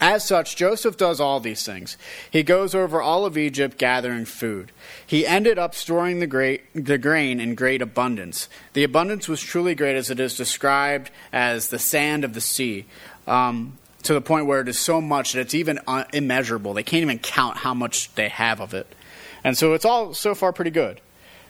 As 0.00 0.24
such, 0.24 0.54
Joseph 0.54 0.96
does 0.96 1.18
all 1.18 1.40
these 1.40 1.64
things. 1.64 1.96
He 2.30 2.44
goes 2.44 2.72
over 2.74 3.02
all 3.02 3.26
of 3.26 3.36
Egypt 3.36 3.78
gathering 3.78 4.26
food. 4.26 4.70
He 5.04 5.26
ended 5.26 5.58
up 5.58 5.74
storing 5.74 6.20
the, 6.20 6.26
great, 6.26 6.62
the 6.72 6.98
grain 6.98 7.40
in 7.40 7.56
great 7.56 7.82
abundance. 7.82 8.48
The 8.74 8.84
abundance 8.84 9.28
was 9.28 9.40
truly 9.40 9.74
great 9.74 9.96
as 9.96 10.08
it 10.08 10.20
is 10.20 10.36
described 10.36 11.10
as 11.32 11.68
the 11.68 11.80
sand 11.80 12.24
of 12.24 12.34
the 12.34 12.40
sea, 12.40 12.86
um, 13.26 13.76
to 14.04 14.14
the 14.14 14.20
point 14.20 14.46
where 14.46 14.60
it 14.60 14.68
is 14.68 14.78
so 14.78 15.00
much 15.00 15.32
that 15.32 15.40
it's 15.40 15.54
even 15.54 15.80
uh, 15.88 16.04
immeasurable. 16.12 16.74
They 16.74 16.84
can't 16.84 17.02
even 17.02 17.18
count 17.18 17.58
how 17.58 17.74
much 17.74 18.14
they 18.14 18.28
have 18.28 18.60
of 18.60 18.74
it. 18.74 18.94
And 19.42 19.58
so 19.58 19.74
it's 19.74 19.84
all 19.84 20.14
so 20.14 20.34
far 20.34 20.52
pretty 20.52 20.70
good. 20.70 21.00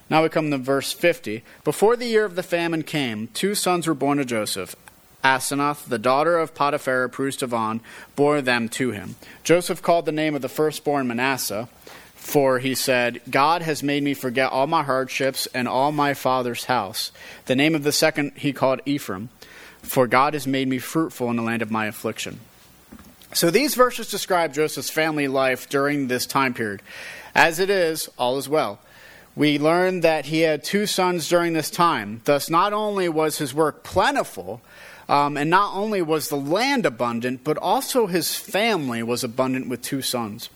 Now 0.09 0.23
we 0.23 0.31
come 0.31 0.51
to 0.51 0.59
verse 0.59 0.93
50. 0.93 1.45
Before 1.65 1.97
the 1.97 2.07
year 2.07 2.25
of 2.25 2.35
the 2.35 2.43
famine 2.43 2.83
came, 2.83 3.29
two 3.35 3.55
sons 3.55 3.87
were 3.87 3.95
born 3.95 4.17
to 4.17 4.25
Joseph. 4.25 4.75
Asenath, 5.29 5.85
the 5.85 5.99
daughter 5.99 6.39
of 6.39 6.55
Potiphar, 6.55 7.07
priest 7.09 7.43
of 7.43 7.53
On, 7.53 7.83
bore 8.17 8.41
them 8.41 8.71
to 8.71 8.93
him. 8.93 9.17
Joseph 9.45 9.83
called 9.83 10.07
the 10.07 10.13
name 10.13 10.35
of 10.35 10.41
the 10.41 10.49
firstborn 10.49 11.07
Manasseh, 11.07 11.69
for 12.15 12.61
he 12.61 12.75
said, 12.75 13.21
God 13.29 13.61
has 13.61 13.83
made 13.83 14.03
me 14.03 14.15
forget 14.15 14.51
all 14.51 14.67
my 14.67 14.83
hardships 14.83 15.47
and 15.53 15.69
all 15.69 15.93
my 15.93 16.15
father's 16.15 16.65
house. 16.65 17.13
The 17.45 17.57
name 17.57 17.75
of 17.75 17.83
the 17.83 17.93
second 17.93 18.33
he 18.37 18.55
called 18.55 18.81
Ephraim, 18.87 19.29
for 19.83 20.07
God 20.07 20.33
has 20.33 20.47
made 20.47 20.67
me 20.67 20.79
fruitful 20.79 21.29
in 21.29 21.37
the 21.37 21.43
land 21.43 21.61
of 21.61 21.71
my 21.71 21.87
affliction. 21.87 22.41
So 23.35 23.51
these 23.51 23.75
verses 23.75 24.11
describe 24.11 24.55
Joseph's 24.55 24.89
family 24.89 25.29
life 25.29 25.69
during 25.69 26.09
this 26.09 26.25
time 26.25 26.55
period. 26.55 26.81
As 27.35 27.59
it 27.59 27.69
is, 27.69 28.09
all 28.17 28.39
is 28.39 28.49
well. 28.49 28.81
We 29.37 29.59
learn 29.59 30.01
that 30.01 30.25
he 30.25 30.41
had 30.41 30.65
two 30.65 30.87
sons 30.87 31.29
during 31.29 31.53
this 31.53 31.71
time. 31.71 32.23
Thus, 32.25 32.49
not 32.49 32.73
only 32.73 33.11
was 33.11 33.37
his 33.37 33.55
work 33.55 33.85
plentiful, 33.85 34.63
um, 35.09 35.37
and 35.37 35.49
not 35.49 35.75
only 35.75 36.03
was 36.03 36.29
the 36.29 36.37
land 36.37 36.85
abundant, 36.85 37.45
but 37.45 37.57
also 37.59 38.07
his 38.07 38.35
family 38.37 39.03
was 39.03 39.25
abundant 39.25 39.69
with 39.69 39.83
two 39.83 40.03
sons. 40.03 40.51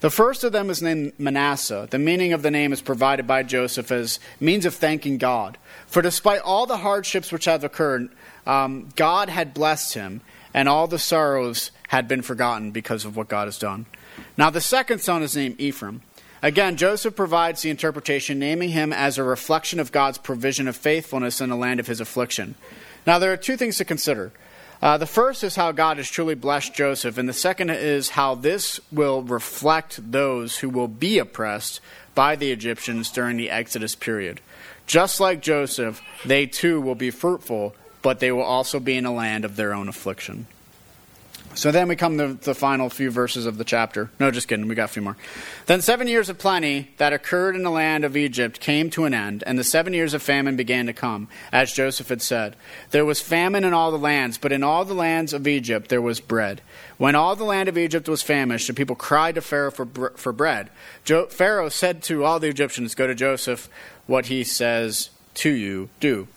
The 0.00 0.10
first 0.10 0.44
of 0.44 0.52
them 0.52 0.70
is 0.70 0.82
named 0.82 1.12
Manasseh. 1.18 1.88
The 1.90 1.98
meaning 1.98 2.32
of 2.32 2.42
the 2.42 2.50
name 2.50 2.72
is 2.72 2.82
provided 2.82 3.26
by 3.26 3.42
Joseph 3.42 3.90
as 3.90 4.18
means 4.40 4.66
of 4.66 4.74
thanking 4.74 5.18
God. 5.18 5.58
For 5.86 6.02
despite 6.02 6.40
all 6.40 6.66
the 6.66 6.78
hardships 6.78 7.32
which 7.32 7.44
have 7.44 7.64
occurred, 7.64 8.10
um, 8.46 8.88
God 8.96 9.28
had 9.28 9.54
blessed 9.54 9.94
him, 9.94 10.20
and 10.52 10.68
all 10.68 10.86
the 10.86 10.98
sorrows 10.98 11.70
had 11.88 12.08
been 12.08 12.22
forgotten 12.22 12.70
because 12.70 13.04
of 13.04 13.16
what 13.16 13.28
God 13.28 13.46
has 13.46 13.58
done. 13.58 13.86
Now, 14.36 14.50
the 14.50 14.60
second 14.60 15.00
son 15.00 15.22
is 15.22 15.36
named 15.36 15.60
Ephraim. 15.60 16.02
Again, 16.42 16.76
Joseph 16.76 17.14
provides 17.14 17.62
the 17.62 17.70
interpretation, 17.70 18.40
naming 18.40 18.70
him 18.70 18.92
as 18.92 19.16
a 19.16 19.22
reflection 19.22 19.78
of 19.78 19.92
God's 19.92 20.18
provision 20.18 20.66
of 20.66 20.76
faithfulness 20.76 21.40
in 21.40 21.50
the 21.50 21.56
land 21.56 21.78
of 21.78 21.86
his 21.86 22.00
affliction. 22.00 22.56
Now, 23.06 23.18
there 23.18 23.32
are 23.32 23.36
two 23.36 23.56
things 23.56 23.78
to 23.78 23.84
consider. 23.84 24.32
Uh, 24.80 24.98
the 24.98 25.06
first 25.06 25.44
is 25.44 25.54
how 25.54 25.70
God 25.70 25.98
has 25.98 26.10
truly 26.10 26.34
blessed 26.34 26.74
Joseph, 26.74 27.16
and 27.16 27.28
the 27.28 27.32
second 27.32 27.70
is 27.70 28.10
how 28.10 28.34
this 28.34 28.80
will 28.90 29.22
reflect 29.22 30.10
those 30.10 30.58
who 30.58 30.68
will 30.68 30.88
be 30.88 31.18
oppressed 31.18 31.80
by 32.14 32.34
the 32.34 32.50
Egyptians 32.50 33.10
during 33.10 33.36
the 33.36 33.50
Exodus 33.50 33.94
period. 33.94 34.40
Just 34.86 35.20
like 35.20 35.40
Joseph, 35.40 36.02
they 36.24 36.46
too 36.46 36.80
will 36.80 36.96
be 36.96 37.10
fruitful, 37.10 37.74
but 38.02 38.18
they 38.18 38.32
will 38.32 38.42
also 38.42 38.80
be 38.80 38.96
in 38.96 39.06
a 39.06 39.12
land 39.12 39.44
of 39.44 39.54
their 39.54 39.72
own 39.72 39.88
affliction. 39.88 40.46
So 41.54 41.70
then 41.70 41.88
we 41.88 41.96
come 41.96 42.18
to 42.18 42.34
the 42.34 42.54
final 42.54 42.88
few 42.88 43.10
verses 43.10 43.44
of 43.44 43.58
the 43.58 43.64
chapter. 43.64 44.10
No, 44.18 44.30
just 44.30 44.48
kidding, 44.48 44.68
we 44.68 44.74
got 44.74 44.86
a 44.86 44.88
few 44.88 45.02
more. 45.02 45.16
Then 45.66 45.82
seven 45.82 46.08
years 46.08 46.28
of 46.28 46.38
plenty 46.38 46.90
that 46.96 47.12
occurred 47.12 47.56
in 47.56 47.62
the 47.62 47.70
land 47.70 48.04
of 48.04 48.16
Egypt 48.16 48.58
came 48.58 48.88
to 48.90 49.04
an 49.04 49.12
end, 49.12 49.44
and 49.46 49.58
the 49.58 49.64
seven 49.64 49.92
years 49.92 50.14
of 50.14 50.22
famine 50.22 50.56
began 50.56 50.86
to 50.86 50.92
come, 50.92 51.28
as 51.52 51.72
Joseph 51.72 52.08
had 52.08 52.22
said. 52.22 52.56
There 52.90 53.04
was 53.04 53.20
famine 53.20 53.64
in 53.64 53.74
all 53.74 53.90
the 53.90 53.98
lands, 53.98 54.38
but 54.38 54.52
in 54.52 54.62
all 54.62 54.84
the 54.84 54.94
lands 54.94 55.32
of 55.32 55.46
Egypt 55.46 55.88
there 55.88 56.02
was 56.02 56.20
bread. 56.20 56.62
When 56.96 57.14
all 57.14 57.36
the 57.36 57.44
land 57.44 57.68
of 57.68 57.76
Egypt 57.76 58.08
was 58.08 58.22
famished, 58.22 58.68
the 58.68 58.74
people 58.74 58.96
cried 58.96 59.34
to 59.34 59.42
Pharaoh 59.42 59.70
for, 59.70 59.86
for 60.16 60.32
bread. 60.32 60.70
Jo- 61.04 61.26
Pharaoh 61.26 61.68
said 61.68 62.02
to 62.04 62.24
all 62.24 62.40
the 62.40 62.48
Egyptians, 62.48 62.94
Go 62.94 63.06
to 63.06 63.14
Joseph, 63.14 63.68
what 64.06 64.26
he 64.26 64.42
says 64.44 65.10
to 65.34 65.50
you, 65.50 65.90
do. 66.00 66.28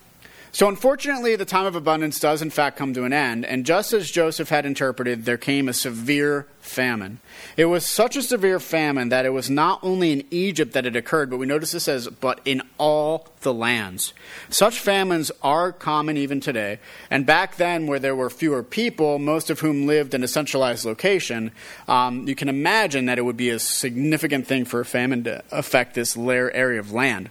So, 0.56 0.70
unfortunately, 0.70 1.36
the 1.36 1.44
time 1.44 1.66
of 1.66 1.76
abundance 1.76 2.18
does 2.18 2.40
in 2.40 2.48
fact 2.48 2.78
come 2.78 2.94
to 2.94 3.04
an 3.04 3.12
end, 3.12 3.44
and 3.44 3.66
just 3.66 3.92
as 3.92 4.10
Joseph 4.10 4.48
had 4.48 4.64
interpreted, 4.64 5.26
there 5.26 5.36
came 5.36 5.68
a 5.68 5.74
severe 5.74 6.46
famine. 6.60 7.20
It 7.58 7.66
was 7.66 7.84
such 7.84 8.16
a 8.16 8.22
severe 8.22 8.58
famine 8.58 9.10
that 9.10 9.26
it 9.26 9.34
was 9.34 9.50
not 9.50 9.80
only 9.82 10.12
in 10.12 10.24
Egypt 10.30 10.72
that 10.72 10.86
it 10.86 10.96
occurred, 10.96 11.28
but 11.28 11.36
we 11.36 11.44
notice 11.44 11.72
this 11.72 11.84
says, 11.84 12.08
but 12.08 12.40
in 12.46 12.62
all 12.78 13.28
the 13.42 13.52
lands. 13.52 14.14
Such 14.48 14.78
famines 14.78 15.30
are 15.42 15.72
common 15.72 16.16
even 16.16 16.40
today, 16.40 16.78
and 17.10 17.26
back 17.26 17.56
then, 17.56 17.86
where 17.86 17.98
there 17.98 18.16
were 18.16 18.30
fewer 18.30 18.62
people, 18.62 19.18
most 19.18 19.50
of 19.50 19.60
whom 19.60 19.86
lived 19.86 20.14
in 20.14 20.24
a 20.24 20.28
centralized 20.28 20.86
location, 20.86 21.52
um, 21.86 22.26
you 22.26 22.34
can 22.34 22.48
imagine 22.48 23.04
that 23.04 23.18
it 23.18 23.26
would 23.26 23.36
be 23.36 23.50
a 23.50 23.58
significant 23.58 24.46
thing 24.46 24.64
for 24.64 24.80
a 24.80 24.86
famine 24.86 25.22
to 25.24 25.44
affect 25.52 25.92
this 25.92 26.16
area 26.16 26.80
of 26.80 26.92
land. 26.92 27.28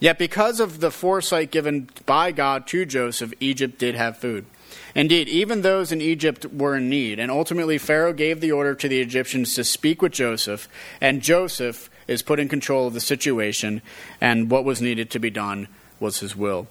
Yet, 0.00 0.18
because 0.18 0.60
of 0.60 0.80
the 0.80 0.90
foresight 0.90 1.50
given 1.50 1.88
by 2.04 2.32
God 2.32 2.66
to 2.68 2.84
Joseph, 2.84 3.32
Egypt 3.40 3.78
did 3.78 3.94
have 3.94 4.18
food. 4.18 4.46
Indeed, 4.94 5.28
even 5.28 5.62
those 5.62 5.92
in 5.92 6.00
Egypt 6.00 6.46
were 6.46 6.76
in 6.76 6.88
need, 6.88 7.18
and 7.18 7.30
ultimately 7.30 7.78
Pharaoh 7.78 8.12
gave 8.12 8.40
the 8.40 8.52
order 8.52 8.74
to 8.74 8.88
the 8.88 9.00
Egyptians 9.00 9.54
to 9.54 9.64
speak 9.64 10.02
with 10.02 10.12
Joseph, 10.12 10.68
and 11.00 11.22
Joseph 11.22 11.90
is 12.08 12.22
put 12.22 12.40
in 12.40 12.48
control 12.48 12.86
of 12.86 12.94
the 12.94 13.00
situation, 13.00 13.82
and 14.20 14.50
what 14.50 14.64
was 14.64 14.80
needed 14.80 15.10
to 15.10 15.18
be 15.18 15.30
done 15.30 15.68
was 16.00 16.20
his 16.20 16.36
will. 16.36 16.66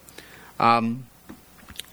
Um, 0.59 1.05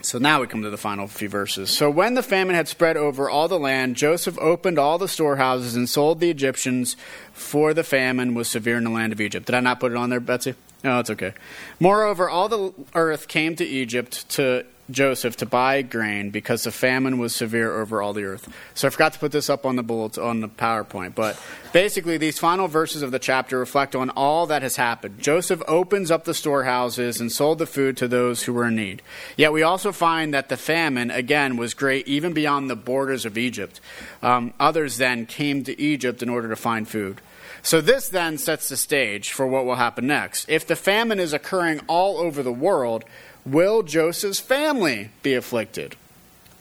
so 0.02 0.18
now 0.18 0.40
we 0.40 0.46
come 0.46 0.62
to 0.62 0.70
the 0.70 0.76
final 0.76 1.06
few 1.06 1.28
verses. 1.28 1.70
So 1.70 1.90
when 1.90 2.14
the 2.14 2.22
famine 2.22 2.56
had 2.56 2.66
spread 2.66 2.96
over 2.96 3.30
all 3.30 3.46
the 3.46 3.58
land, 3.58 3.96
Joseph 3.96 4.38
opened 4.38 4.78
all 4.78 4.98
the 4.98 5.08
storehouses 5.08 5.76
and 5.76 5.88
sold 5.88 6.20
the 6.20 6.30
Egyptians, 6.30 6.96
for 7.32 7.72
the 7.72 7.84
famine 7.84 8.34
was 8.34 8.48
severe 8.48 8.78
in 8.78 8.84
the 8.84 8.90
land 8.90 9.12
of 9.12 9.20
Egypt. 9.20 9.46
Did 9.46 9.54
I 9.54 9.60
not 9.60 9.80
put 9.80 9.92
it 9.92 9.98
on 9.98 10.10
there, 10.10 10.20
Betsy? 10.20 10.54
No, 10.84 10.98
it's 10.98 11.10
okay. 11.10 11.34
Moreover, 11.78 12.28
all 12.28 12.48
the 12.48 12.72
earth 12.94 13.28
came 13.28 13.54
to 13.56 13.64
Egypt 13.64 14.28
to 14.30 14.64
Joseph 14.90 15.36
to 15.36 15.46
buy 15.46 15.82
grain 15.82 16.30
because 16.30 16.64
the 16.64 16.72
famine 16.72 17.18
was 17.18 17.34
severe 17.34 17.80
over 17.80 18.02
all 18.02 18.12
the 18.12 18.24
earth. 18.24 18.52
So 18.74 18.88
I 18.88 18.90
forgot 18.90 19.12
to 19.14 19.18
put 19.18 19.32
this 19.32 19.48
up 19.48 19.64
on 19.64 19.76
the 19.76 19.82
bullets 19.82 20.18
on 20.18 20.40
the 20.40 20.48
PowerPoint, 20.48 21.14
but 21.14 21.40
basically 21.72 22.18
these 22.18 22.38
final 22.38 22.66
verses 22.68 23.02
of 23.02 23.12
the 23.12 23.18
chapter 23.18 23.58
reflect 23.58 23.94
on 23.94 24.10
all 24.10 24.46
that 24.46 24.62
has 24.62 24.76
happened. 24.76 25.20
Joseph 25.20 25.62
opens 25.68 26.10
up 26.10 26.24
the 26.24 26.34
storehouses 26.34 27.20
and 27.20 27.30
sold 27.30 27.58
the 27.58 27.66
food 27.66 27.96
to 27.98 28.08
those 28.08 28.42
who 28.42 28.52
were 28.52 28.66
in 28.66 28.76
need. 28.76 29.02
Yet 29.36 29.52
we 29.52 29.62
also 29.62 29.92
find 29.92 30.34
that 30.34 30.48
the 30.48 30.56
famine 30.56 31.10
again 31.10 31.56
was 31.56 31.74
great 31.74 32.06
even 32.08 32.32
beyond 32.32 32.68
the 32.68 32.76
borders 32.76 33.24
of 33.24 33.38
Egypt. 33.38 33.80
Um, 34.20 34.52
others 34.58 34.98
then 34.98 35.26
came 35.26 35.64
to 35.64 35.80
Egypt 35.80 36.22
in 36.22 36.28
order 36.28 36.48
to 36.48 36.56
find 36.56 36.86
food. 36.88 37.20
So, 37.64 37.80
this 37.80 38.08
then 38.08 38.38
sets 38.38 38.68
the 38.68 38.76
stage 38.76 39.30
for 39.30 39.46
what 39.46 39.64
will 39.64 39.76
happen 39.76 40.06
next. 40.06 40.48
If 40.48 40.66
the 40.66 40.74
famine 40.74 41.20
is 41.20 41.32
occurring 41.32 41.80
all 41.86 42.18
over 42.18 42.42
the 42.42 42.52
world, 42.52 43.04
will 43.46 43.82
Joseph's 43.84 44.40
family 44.40 45.10
be 45.22 45.34
afflicted? 45.34 45.94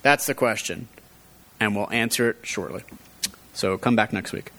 That's 0.04 0.28
the 0.28 0.36
question, 0.36 0.88
and 1.60 1.76
we'll 1.76 1.92
answer 1.92 2.30
it 2.30 2.38
shortly. 2.44 2.84
So, 3.54 3.78
come 3.78 3.96
back 3.96 4.14
next 4.14 4.32
week. 4.32 4.52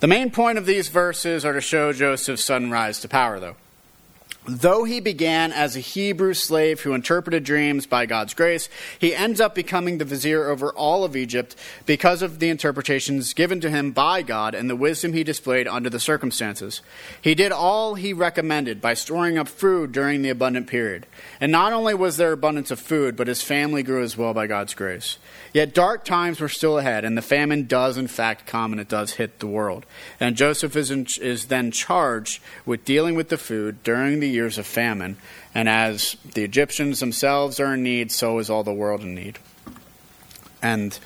The 0.00 0.06
main 0.06 0.30
point 0.30 0.58
of 0.58 0.66
these 0.66 0.88
verses 0.88 1.44
are 1.46 1.54
to 1.54 1.60
show 1.62 1.92
Joseph's 1.92 2.44
sudden 2.44 2.70
rise 2.70 3.00
to 3.00 3.08
power, 3.08 3.40
though. 3.40 3.56
Though 4.48 4.84
he 4.84 5.00
began 5.00 5.50
as 5.50 5.74
a 5.74 5.80
Hebrew 5.80 6.32
slave 6.32 6.82
who 6.82 6.94
interpreted 6.94 7.42
dreams 7.42 7.84
by 7.84 8.06
God's 8.06 8.32
grace, 8.32 8.68
he 8.96 9.12
ends 9.12 9.40
up 9.40 9.56
becoming 9.56 9.98
the 9.98 10.04
vizier 10.04 10.48
over 10.48 10.72
all 10.72 11.02
of 11.02 11.16
Egypt 11.16 11.56
because 11.84 12.22
of 12.22 12.38
the 12.38 12.48
interpretations 12.48 13.32
given 13.32 13.60
to 13.60 13.70
him 13.70 13.90
by 13.90 14.22
God 14.22 14.54
and 14.54 14.70
the 14.70 14.76
wisdom 14.76 15.14
he 15.14 15.24
displayed 15.24 15.66
under 15.66 15.90
the 15.90 15.98
circumstances. 15.98 16.80
He 17.20 17.34
did 17.34 17.50
all 17.50 17.96
he 17.96 18.12
recommended 18.12 18.80
by 18.80 18.94
storing 18.94 19.36
up 19.36 19.48
food 19.48 19.90
during 19.90 20.22
the 20.22 20.30
abundant 20.30 20.68
period. 20.68 21.06
And 21.40 21.50
not 21.50 21.72
only 21.72 21.94
was 21.94 22.16
there 22.16 22.30
abundance 22.30 22.70
of 22.70 22.78
food, 22.78 23.16
but 23.16 23.26
his 23.26 23.42
family 23.42 23.82
grew 23.82 24.02
as 24.02 24.16
well 24.16 24.32
by 24.32 24.46
God's 24.46 24.74
grace. 24.74 25.18
Yet 25.52 25.74
dark 25.74 26.04
times 26.04 26.38
were 26.38 26.48
still 26.48 26.78
ahead, 26.78 27.04
and 27.04 27.16
the 27.16 27.22
famine 27.22 27.66
does 27.66 27.96
in 27.96 28.06
fact 28.06 28.46
come 28.46 28.72
and 28.72 28.80
it 28.80 28.88
does 28.88 29.14
hit 29.14 29.40
the 29.40 29.46
world. 29.46 29.86
And 30.20 30.36
Joseph 30.36 30.76
is, 30.76 30.92
in, 30.92 31.06
is 31.20 31.46
then 31.46 31.72
charged 31.72 32.40
with 32.64 32.84
dealing 32.84 33.16
with 33.16 33.28
the 33.28 33.38
food 33.38 33.82
during 33.82 34.20
the 34.20 34.35
years 34.36 34.58
of 34.58 34.66
famine. 34.66 35.16
And 35.54 35.68
as 35.68 36.16
the 36.34 36.44
Egyptians 36.44 37.00
themselves 37.00 37.58
are 37.58 37.74
in 37.74 37.82
need, 37.82 38.12
so 38.12 38.38
is 38.38 38.48
all 38.48 38.62
the 38.62 38.72
world 38.72 39.00
in 39.00 39.14
need. 39.14 39.38
And 40.62 40.96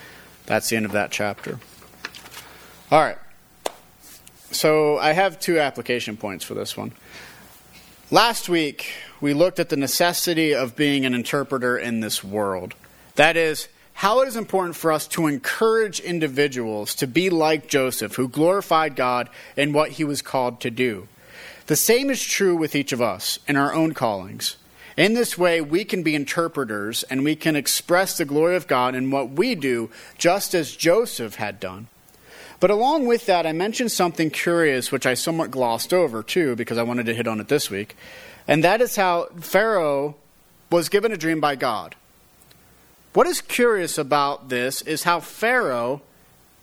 that's 0.46 0.68
the 0.68 0.76
end 0.76 0.86
of 0.86 0.92
that 0.92 1.10
chapter. 1.10 1.58
All 2.90 3.00
right. 3.00 3.18
So 4.50 4.98
I 4.98 5.12
have 5.12 5.38
two 5.38 5.58
application 5.60 6.16
points 6.16 6.44
for 6.44 6.54
this 6.54 6.76
one. 6.76 6.92
Last 8.10 8.48
week, 8.48 8.92
we 9.20 9.32
looked 9.32 9.60
at 9.60 9.68
the 9.68 9.76
necessity 9.76 10.52
of 10.52 10.74
being 10.74 11.06
an 11.06 11.14
interpreter 11.14 11.78
in 11.78 12.00
this 12.00 12.24
world. 12.24 12.74
That 13.14 13.36
is, 13.36 13.68
how 13.92 14.22
it 14.22 14.28
is 14.28 14.36
important 14.36 14.76
for 14.76 14.90
us 14.90 15.06
to 15.08 15.26
encourage 15.26 16.00
individuals 16.00 16.94
to 16.96 17.06
be 17.06 17.30
like 17.30 17.68
Joseph, 17.68 18.16
who 18.16 18.28
glorified 18.28 18.96
God 18.96 19.28
in 19.56 19.72
what 19.72 19.92
he 19.92 20.04
was 20.04 20.22
called 20.22 20.60
to 20.62 20.70
do. 20.70 21.06
The 21.70 21.76
same 21.76 22.10
is 22.10 22.20
true 22.20 22.56
with 22.56 22.74
each 22.74 22.90
of 22.90 23.00
us 23.00 23.38
in 23.46 23.54
our 23.54 23.72
own 23.72 23.94
callings. 23.94 24.56
In 24.96 25.14
this 25.14 25.38
way, 25.38 25.60
we 25.60 25.84
can 25.84 26.02
be 26.02 26.16
interpreters 26.16 27.04
and 27.04 27.22
we 27.22 27.36
can 27.36 27.54
express 27.54 28.18
the 28.18 28.24
glory 28.24 28.56
of 28.56 28.66
God 28.66 28.96
in 28.96 29.12
what 29.12 29.30
we 29.30 29.54
do, 29.54 29.88
just 30.18 30.52
as 30.52 30.74
Joseph 30.74 31.36
had 31.36 31.60
done. 31.60 31.86
But 32.58 32.72
along 32.72 33.06
with 33.06 33.26
that, 33.26 33.46
I 33.46 33.52
mentioned 33.52 33.92
something 33.92 34.30
curious, 34.30 34.90
which 34.90 35.06
I 35.06 35.14
somewhat 35.14 35.52
glossed 35.52 35.94
over 35.94 36.24
too, 36.24 36.56
because 36.56 36.76
I 36.76 36.82
wanted 36.82 37.06
to 37.06 37.14
hit 37.14 37.28
on 37.28 37.38
it 37.38 37.46
this 37.46 37.70
week. 37.70 37.94
And 38.48 38.64
that 38.64 38.80
is 38.80 38.96
how 38.96 39.26
Pharaoh 39.38 40.16
was 40.72 40.88
given 40.88 41.12
a 41.12 41.16
dream 41.16 41.40
by 41.40 41.54
God. 41.54 41.94
What 43.12 43.28
is 43.28 43.40
curious 43.40 43.96
about 43.96 44.48
this 44.48 44.82
is 44.82 45.04
how 45.04 45.20
Pharaoh 45.20 46.02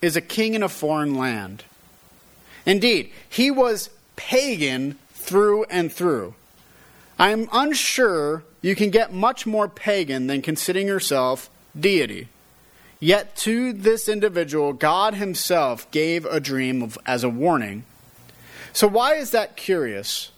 is 0.01 0.17
a 0.17 0.21
king 0.21 0.53
in 0.53 0.63
a 0.63 0.67
foreign 0.67 1.15
land. 1.15 1.63
Indeed, 2.65 3.13
he 3.29 3.49
was 3.49 3.89
pagan 4.17 4.97
through 5.13 5.63
and 5.65 5.91
through. 5.91 6.35
I 7.17 7.29
am 7.29 7.47
unsure 7.53 8.43
you 8.61 8.75
can 8.75 8.89
get 8.89 9.13
much 9.13 9.45
more 9.45 9.69
pagan 9.69 10.27
than 10.27 10.41
considering 10.41 10.87
yourself 10.87 11.49
deity. 11.79 12.27
Yet 12.99 13.35
to 13.37 13.73
this 13.73 14.09
individual, 14.09 14.73
God 14.73 15.13
Himself 15.13 15.89
gave 15.91 16.25
a 16.25 16.39
dream 16.39 16.81
of, 16.81 16.97
as 17.05 17.23
a 17.23 17.29
warning. 17.29 17.85
So, 18.73 18.87
why 18.87 19.15
is 19.15 19.31
that 19.31 19.55
curious? 19.55 20.31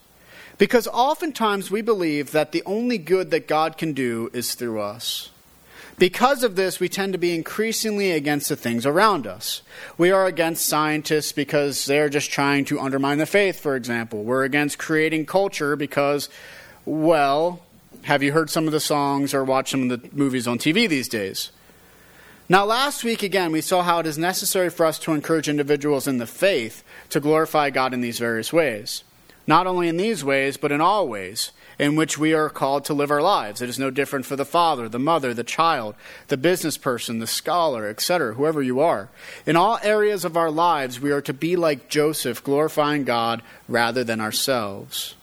Because 0.58 0.88
oftentimes 0.88 1.72
we 1.72 1.82
believe 1.82 2.32
that 2.32 2.52
the 2.52 2.64
only 2.66 2.98
good 2.98 3.32
that 3.32 3.48
God 3.48 3.78
can 3.78 3.94
do 3.94 4.30
is 4.34 4.56
through 4.56 4.82
us. 4.82 5.30
Because 6.00 6.44
of 6.44 6.56
this, 6.56 6.80
we 6.80 6.88
tend 6.88 7.12
to 7.12 7.20
be 7.20 7.36
increasingly 7.36 8.12
against 8.12 8.48
the 8.48 8.56
things 8.56 8.86
around 8.86 9.28
us. 9.28 9.62
We 9.98 10.12
are 10.12 10.26
against 10.28 10.66
scientists 10.66 11.34
because 11.34 11.86
they're 11.86 12.08
just 12.08 12.32
trying 12.32 12.64
to 12.66 12.80
undermine 12.80 13.18
the 13.18 13.26
faith, 13.26 13.60
for 13.60 13.76
example. 13.76 14.24
We're 14.24 14.46
against 14.46 14.80
creating 14.80 15.26
culture 15.26 15.76
because, 15.76 16.30
well, 16.86 17.62
have 18.04 18.24
you 18.24 18.32
heard 18.32 18.50
some 18.50 18.66
of 18.66 18.72
the 18.72 18.80
songs 18.80 19.34
or 19.34 19.44
watched 19.44 19.72
some 19.72 19.92
of 19.92 20.02
the 20.02 20.10
movies 20.16 20.48
on 20.48 20.58
TV 20.58 20.88
these 20.88 21.10
days? 21.10 21.52
Now, 22.48 22.64
last 22.64 23.04
week 23.04 23.22
again, 23.22 23.52
we 23.52 23.60
saw 23.60 23.84
how 23.84 24.00
it 24.00 24.06
is 24.06 24.18
necessary 24.18 24.70
for 24.70 24.86
us 24.86 25.00
to 25.00 25.12
encourage 25.12 25.50
individuals 25.50 26.08
in 26.08 26.18
the 26.18 26.26
faith 26.26 26.82
to 27.10 27.20
glorify 27.20 27.72
God 27.72 27.94
in 27.94 28.00
these 28.00 28.20
various 28.20 28.54
ways. 28.54 29.04
Not 29.46 29.68
only 29.68 29.90
in 29.90 29.98
these 29.98 30.24
ways, 30.24 30.56
but 30.56 30.72
in 30.72 30.80
all 30.80 31.10
ways 31.10 31.52
in 31.80 31.96
which 31.96 32.18
we 32.18 32.34
are 32.34 32.50
called 32.50 32.84
to 32.86 32.94
live 32.94 33.10
our 33.10 33.22
lives. 33.22 33.62
It 33.62 33.70
is 33.70 33.80
no 33.80 33.90
different 33.90 34.26
for 34.26 34.36
the 34.36 34.46
father, 34.46 34.90
the 34.90 35.00
mother, 35.00 35.34
the 35.34 35.46
child, 35.46 35.96
the 36.28 36.38
business 36.38 36.78
person, 36.78 37.20
the 37.20 37.26
scholar, 37.26 37.88
etc., 37.88 38.34
whoever 38.34 38.62
you 38.62 38.82
are. 38.82 39.10
In 39.46 39.56
all 39.56 39.80
areas 39.82 40.26
of 40.26 40.36
our 40.36 40.52
lives, 40.52 41.00
we 41.00 41.12
are 41.12 41.22
to 41.22 41.34
be 41.34 41.56
like 41.56 41.90
Joseph, 41.90 42.44
glorifying 42.44 43.06
God 43.06 43.42
rather 43.70 44.04
than 44.04 44.20
ourselves. 44.20 45.16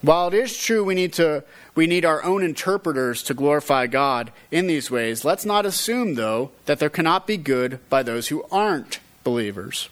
While 0.00 0.28
it 0.28 0.34
is 0.34 0.56
true 0.56 0.84
we 0.84 0.94
need 0.94 1.14
to 1.14 1.44
we 1.74 1.86
need 1.86 2.04
our 2.04 2.22
own 2.22 2.44
interpreters 2.44 3.22
to 3.24 3.34
glorify 3.34 3.86
God 3.88 4.30
in 4.50 4.66
these 4.66 4.90
ways. 4.90 5.24
Let's 5.24 5.44
not 5.44 5.66
assume, 5.66 6.14
though, 6.14 6.52
that 6.66 6.78
there 6.78 6.90
cannot 6.90 7.26
be 7.26 7.36
good 7.36 7.80
by 7.88 8.04
those 8.04 8.28
who 8.28 8.44
aren't 8.52 9.00
believers. 9.24 9.88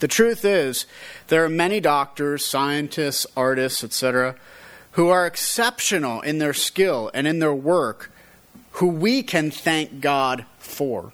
The 0.00 0.08
truth 0.08 0.44
is, 0.44 0.84
there 1.28 1.44
are 1.44 1.48
many 1.48 1.80
doctors, 1.80 2.44
scientists, 2.44 3.26
artists, 3.36 3.82
etc., 3.82 4.34
who 4.92 5.08
are 5.08 5.26
exceptional 5.26 6.20
in 6.20 6.38
their 6.38 6.54
skill 6.54 7.10
and 7.14 7.26
in 7.26 7.38
their 7.38 7.54
work, 7.54 8.10
who 8.72 8.88
we 8.88 9.22
can 9.22 9.50
thank 9.50 10.00
God 10.00 10.44
for. 10.58 11.12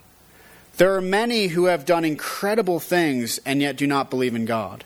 There 0.77 0.95
are 0.95 1.01
many 1.01 1.47
who 1.47 1.65
have 1.65 1.85
done 1.85 2.05
incredible 2.05 2.79
things 2.79 3.39
and 3.39 3.61
yet 3.61 3.77
do 3.77 3.87
not 3.87 4.09
believe 4.09 4.35
in 4.35 4.45
God. 4.45 4.83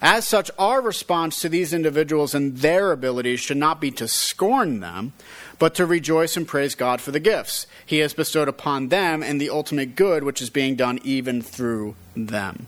As 0.00 0.26
such, 0.26 0.50
our 0.58 0.82
response 0.82 1.40
to 1.40 1.48
these 1.48 1.72
individuals 1.72 2.34
and 2.34 2.58
their 2.58 2.92
abilities 2.92 3.40
should 3.40 3.56
not 3.56 3.80
be 3.80 3.90
to 3.92 4.06
scorn 4.06 4.80
them, 4.80 5.14
but 5.58 5.74
to 5.76 5.86
rejoice 5.86 6.36
and 6.36 6.46
praise 6.46 6.74
God 6.74 7.00
for 7.00 7.10
the 7.10 7.20
gifts 7.20 7.66
He 7.86 7.98
has 7.98 8.12
bestowed 8.12 8.48
upon 8.48 8.88
them 8.88 9.22
and 9.22 9.40
the 9.40 9.48
ultimate 9.48 9.96
good 9.96 10.22
which 10.22 10.42
is 10.42 10.50
being 10.50 10.76
done 10.76 10.98
even 11.04 11.40
through 11.40 11.94
them. 12.14 12.66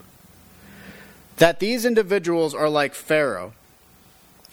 That 1.37 1.59
these 1.59 1.85
individuals 1.85 2.55
are 2.55 2.69
like 2.69 2.95
Pharaoh, 2.95 3.53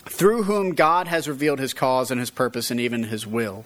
through 0.07 0.45
whom 0.45 0.75
God 0.75 1.09
has 1.09 1.29
revealed 1.29 1.59
His 1.59 1.75
cause 1.75 2.11
and 2.11 2.21
His 2.21 2.31
purpose 2.31 2.71
and 2.71 2.81
even 2.81 3.05
His 3.05 3.27
will. 3.27 3.65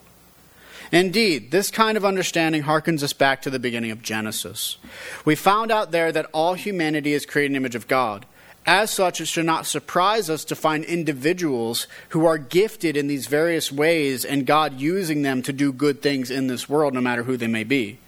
Indeed, 0.91 1.51
this 1.51 1.71
kind 1.71 1.97
of 1.97 2.05
understanding 2.05 2.63
harkens 2.63 3.03
us 3.03 3.13
back 3.13 3.43
to 3.43 3.51
the 3.51 3.59
beginning 3.59 3.91
of 3.91 4.03
Genesis. 4.03 4.79
We 5.25 5.35
found 5.35 5.71
out 5.71 5.91
there 5.91 6.11
that 6.13 6.31
all 6.33 6.55
humanity 6.55 7.13
is 7.13 7.27
created 7.27 7.49
in 7.49 7.53
the 7.53 7.59
image 7.59 7.75
of 7.75 7.89
God 7.89 8.25
as 8.69 8.91
such, 8.91 9.23
it 9.23 9.27
should 9.27 9.47
not 9.47 9.65
surprise 9.65 10.29
us 10.29 10.45
to 10.45 10.55
find 10.55 10.85
individuals 10.85 11.87
who 12.11 12.27
are 12.27 12.37
gifted 12.37 12.99
in 12.99 13.07
these 13.07 13.27
various 13.27 13.73
ways 13.73 14.27
and 14.27 14.45
God 14.45 14.79
using 14.79 15.23
them 15.23 15.41
to 15.45 15.55
do 15.55 15.73
good 15.73 16.03
things 16.03 16.31
in 16.31 16.49
this 16.49 16.69
world, 16.69 16.93
no 16.93 17.01
matter 17.01 17.23
who 17.23 17.39
they 17.39 17.47
may 17.47 17.65
be. 17.65 17.99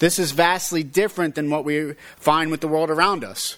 This 0.00 0.18
is 0.18 0.32
vastly 0.32 0.82
different 0.82 1.36
than 1.36 1.48
what 1.48 1.64
we 1.64 1.94
find 2.16 2.50
with 2.50 2.60
the 2.60 2.68
world 2.68 2.90
around 2.90 3.24
us. 3.24 3.56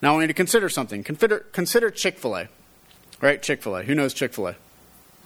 Now, 0.00 0.12
I 0.12 0.12
want 0.12 0.22
you 0.22 0.28
to 0.28 0.34
consider 0.34 0.70
something. 0.70 1.04
Consider, 1.04 1.40
consider 1.52 1.90
Chick 1.90 2.18
fil 2.18 2.36
A. 2.36 2.48
Right? 3.22 3.40
Chick 3.40 3.62
fil 3.62 3.76
A. 3.76 3.84
Who 3.84 3.94
knows 3.94 4.12
Chick 4.12 4.34
fil 4.34 4.48
A? 4.48 4.56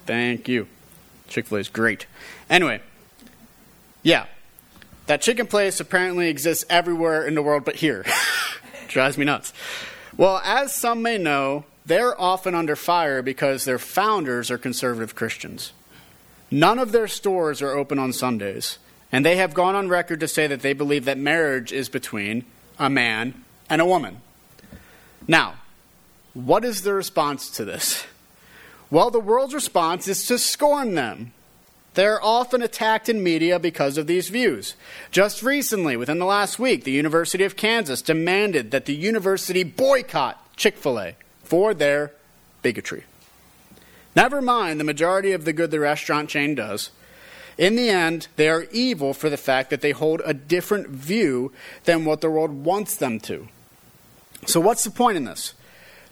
Thank 0.05 0.47
you. 0.47 0.69
Chick 1.27 1.47
fil 1.47 1.57
A 1.57 1.61
is 1.63 1.69
great. 1.69 2.07
Anyway, 2.49 2.81
yeah. 4.05 4.27
That 5.07 5.23
chicken 5.23 5.47
place 5.47 5.81
apparently 5.81 6.29
exists 6.29 6.65
everywhere 6.69 7.27
in 7.27 7.35
the 7.35 7.43
world 7.43 7.65
but 7.65 7.77
here. 7.77 8.05
Drives 8.89 9.17
me 9.17 9.25
nuts. 9.25 9.53
Well, 10.17 10.41
as 10.45 10.75
some 10.75 11.01
may 11.03 11.17
know, 11.17 11.65
they're 11.87 12.21
often 12.21 12.55
under 12.55 12.77
fire 12.77 13.23
because 13.23 13.65
their 13.65 13.79
founders 13.79 14.51
are 14.51 14.59
conservative 14.59 15.15
Christians. 15.15 15.73
None 16.51 16.79
of 16.79 16.93
their 16.93 17.09
stores 17.09 17.63
are 17.63 17.71
open 17.71 17.99
on 17.99 18.13
Sundays, 18.13 18.79
and 19.11 19.25
they 19.25 19.37
have 19.37 19.55
gone 19.55 19.75
on 19.75 19.89
record 19.89 20.21
to 20.21 20.29
say 20.29 20.47
that 20.47 20.61
they 20.61 20.73
believe 20.73 21.07
that 21.07 21.19
marriage 21.19 21.73
is 21.73 21.89
between 21.89 22.45
a 22.79 22.91
man 22.91 23.45
and 23.71 23.81
a 23.81 23.87
woman. 23.87 24.21
Now, 25.27 25.55
what 26.37 26.67
is 26.67 26.83
the 26.83 26.93
response 26.93 27.49
to 27.53 27.65
this? 27.65 28.05
Well, 28.91 29.11
the 29.11 29.21
world's 29.21 29.55
response 29.55 30.07
is 30.07 30.27
to 30.27 30.39
scorn 30.39 30.95
them. 30.95 31.33
They're 31.95 32.23
often 32.23 32.61
attacked 32.61 33.09
in 33.09 33.23
media 33.23 33.59
because 33.59 33.97
of 33.97 34.07
these 34.07 34.29
views. 34.29 34.75
Just 35.11 35.43
recently, 35.43 35.97
within 35.97 36.19
the 36.19 36.27
last 36.27 36.59
week, 36.59 36.85
the 36.85 36.93
University 36.93 37.43
of 37.45 37.57
Kansas 37.57 38.03
demanded 38.03 38.71
that 38.71 38.85
the 38.85 38.95
university 38.95 39.65
boycott 39.65 40.57
Chick 40.57 40.77
fil 40.77 41.01
A 41.01 41.17
for 41.43 41.73
their 41.73 42.13
bigotry. 42.61 43.05
Never 44.15 44.43
mind 44.43 44.79
the 44.79 44.85
majority 44.85 45.33
of 45.33 45.47
the 45.47 45.55
good 45.55 45.71
the 45.71 45.81
restaurant 45.81 46.29
chain 46.29 46.55
does. 46.55 46.91
In 47.57 47.77
the 47.77 47.89
end, 47.89 48.29
they 48.37 48.51
are 48.51 48.67
evil 48.71 49.15
for 49.15 49.31
the 49.31 49.39
fact 49.39 49.71
that 49.71 49.81
they 49.81 49.93
hold 49.93 50.21
a 50.27 50.35
different 50.35 50.89
view 50.89 51.53
than 51.85 52.05
what 52.05 52.21
the 52.21 52.31
world 52.31 52.65
wants 52.65 52.95
them 52.97 53.21
to. 53.21 53.49
So, 54.45 54.61
what's 54.61 54.85
the 54.85 54.91
point 54.91 55.17
in 55.17 55.25
this? 55.25 55.55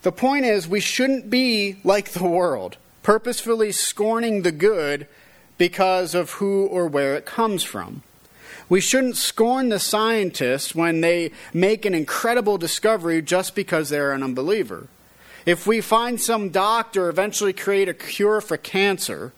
The 0.04 0.12
point 0.12 0.44
is, 0.44 0.68
we 0.68 0.80
shouldn't 0.80 1.30
be 1.30 1.78
like 1.82 2.10
the 2.10 2.28
world, 2.28 2.76
purposefully 3.02 3.72
scorning 3.72 4.42
the 4.42 4.52
good 4.52 5.08
because 5.56 6.14
of 6.14 6.32
who 6.32 6.66
or 6.66 6.86
where 6.86 7.14
it 7.14 7.24
comes 7.24 7.62
from. 7.62 8.02
We 8.68 8.82
shouldn't 8.82 9.16
scorn 9.16 9.70
the 9.70 9.78
scientists 9.78 10.74
when 10.74 11.00
they 11.00 11.30
make 11.54 11.86
an 11.86 11.94
incredible 11.94 12.58
discovery 12.58 13.22
just 13.22 13.54
because 13.54 13.88
they're 13.88 14.12
an 14.12 14.22
unbeliever. 14.22 14.88
If 15.46 15.66
we 15.66 15.80
find 15.80 16.20
some 16.20 16.50
doctor 16.50 17.08
eventually 17.08 17.54
create 17.54 17.88
a 17.88 17.94
cure 17.94 18.42
for 18.42 18.58
cancer, 18.58 19.32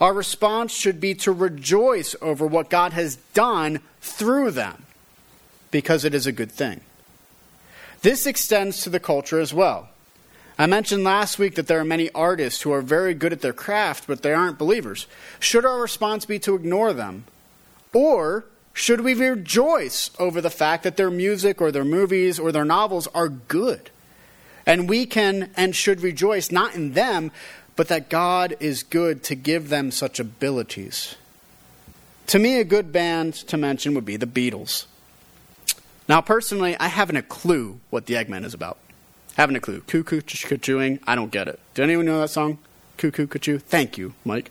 our 0.00 0.14
response 0.14 0.72
should 0.72 0.98
be 0.98 1.14
to 1.16 1.30
rejoice 1.30 2.16
over 2.22 2.46
what 2.46 2.70
God 2.70 2.94
has 2.94 3.16
done 3.34 3.80
through 4.00 4.52
them 4.52 4.86
because 5.70 6.06
it 6.06 6.14
is 6.14 6.26
a 6.26 6.32
good 6.32 6.52
thing. 6.52 6.80
This 8.00 8.24
extends 8.26 8.80
to 8.80 8.88
the 8.88 9.00
culture 9.00 9.38
as 9.38 9.52
well. 9.52 9.90
I 10.58 10.66
mentioned 10.66 11.04
last 11.04 11.38
week 11.38 11.54
that 11.56 11.66
there 11.66 11.80
are 11.80 11.84
many 11.84 12.10
artists 12.12 12.62
who 12.62 12.72
are 12.72 12.80
very 12.80 13.12
good 13.12 13.32
at 13.32 13.42
their 13.42 13.52
craft, 13.52 14.06
but 14.06 14.22
they 14.22 14.32
aren't 14.32 14.58
believers. 14.58 15.06
Should 15.38 15.66
our 15.66 15.80
response 15.80 16.24
be 16.24 16.38
to 16.40 16.54
ignore 16.54 16.94
them? 16.94 17.24
Or 17.92 18.46
should 18.72 19.02
we 19.02 19.12
rejoice 19.14 20.10
over 20.18 20.40
the 20.40 20.50
fact 20.50 20.82
that 20.84 20.96
their 20.96 21.10
music 21.10 21.60
or 21.60 21.70
their 21.70 21.84
movies 21.84 22.38
or 22.38 22.52
their 22.52 22.64
novels 22.64 23.06
are 23.08 23.28
good? 23.28 23.90
And 24.64 24.88
we 24.88 25.04
can 25.04 25.50
and 25.56 25.76
should 25.76 26.00
rejoice 26.00 26.50
not 26.50 26.74
in 26.74 26.94
them, 26.94 27.32
but 27.76 27.88
that 27.88 28.08
God 28.08 28.56
is 28.58 28.82
good 28.82 29.22
to 29.24 29.34
give 29.34 29.68
them 29.68 29.90
such 29.90 30.18
abilities. 30.18 31.16
To 32.28 32.38
me, 32.38 32.58
a 32.58 32.64
good 32.64 32.92
band 32.92 33.34
to 33.34 33.56
mention 33.56 33.94
would 33.94 34.06
be 34.06 34.16
the 34.16 34.26
Beatles. 34.26 34.86
Now, 36.08 36.20
personally, 36.20 36.76
I 36.78 36.88
haven't 36.88 37.16
a 37.16 37.22
clue 37.22 37.78
what 37.90 38.06
the 38.06 38.14
Eggman 38.14 38.44
is 38.44 38.54
about. 38.54 38.78
Haven't 39.36 39.56
a 39.56 39.60
clue. 39.60 39.80
Cuckoo, 39.82 40.22
chewing, 40.22 40.98
I 41.06 41.14
don't 41.14 41.30
get 41.30 41.46
it. 41.46 41.60
Do 41.74 41.82
anyone 41.82 42.06
know 42.06 42.20
that 42.20 42.30
song? 42.30 42.58
Cuckoo, 42.96 43.26
choo. 43.26 43.58
Thank 43.58 43.98
you, 43.98 44.14
Mike. 44.24 44.50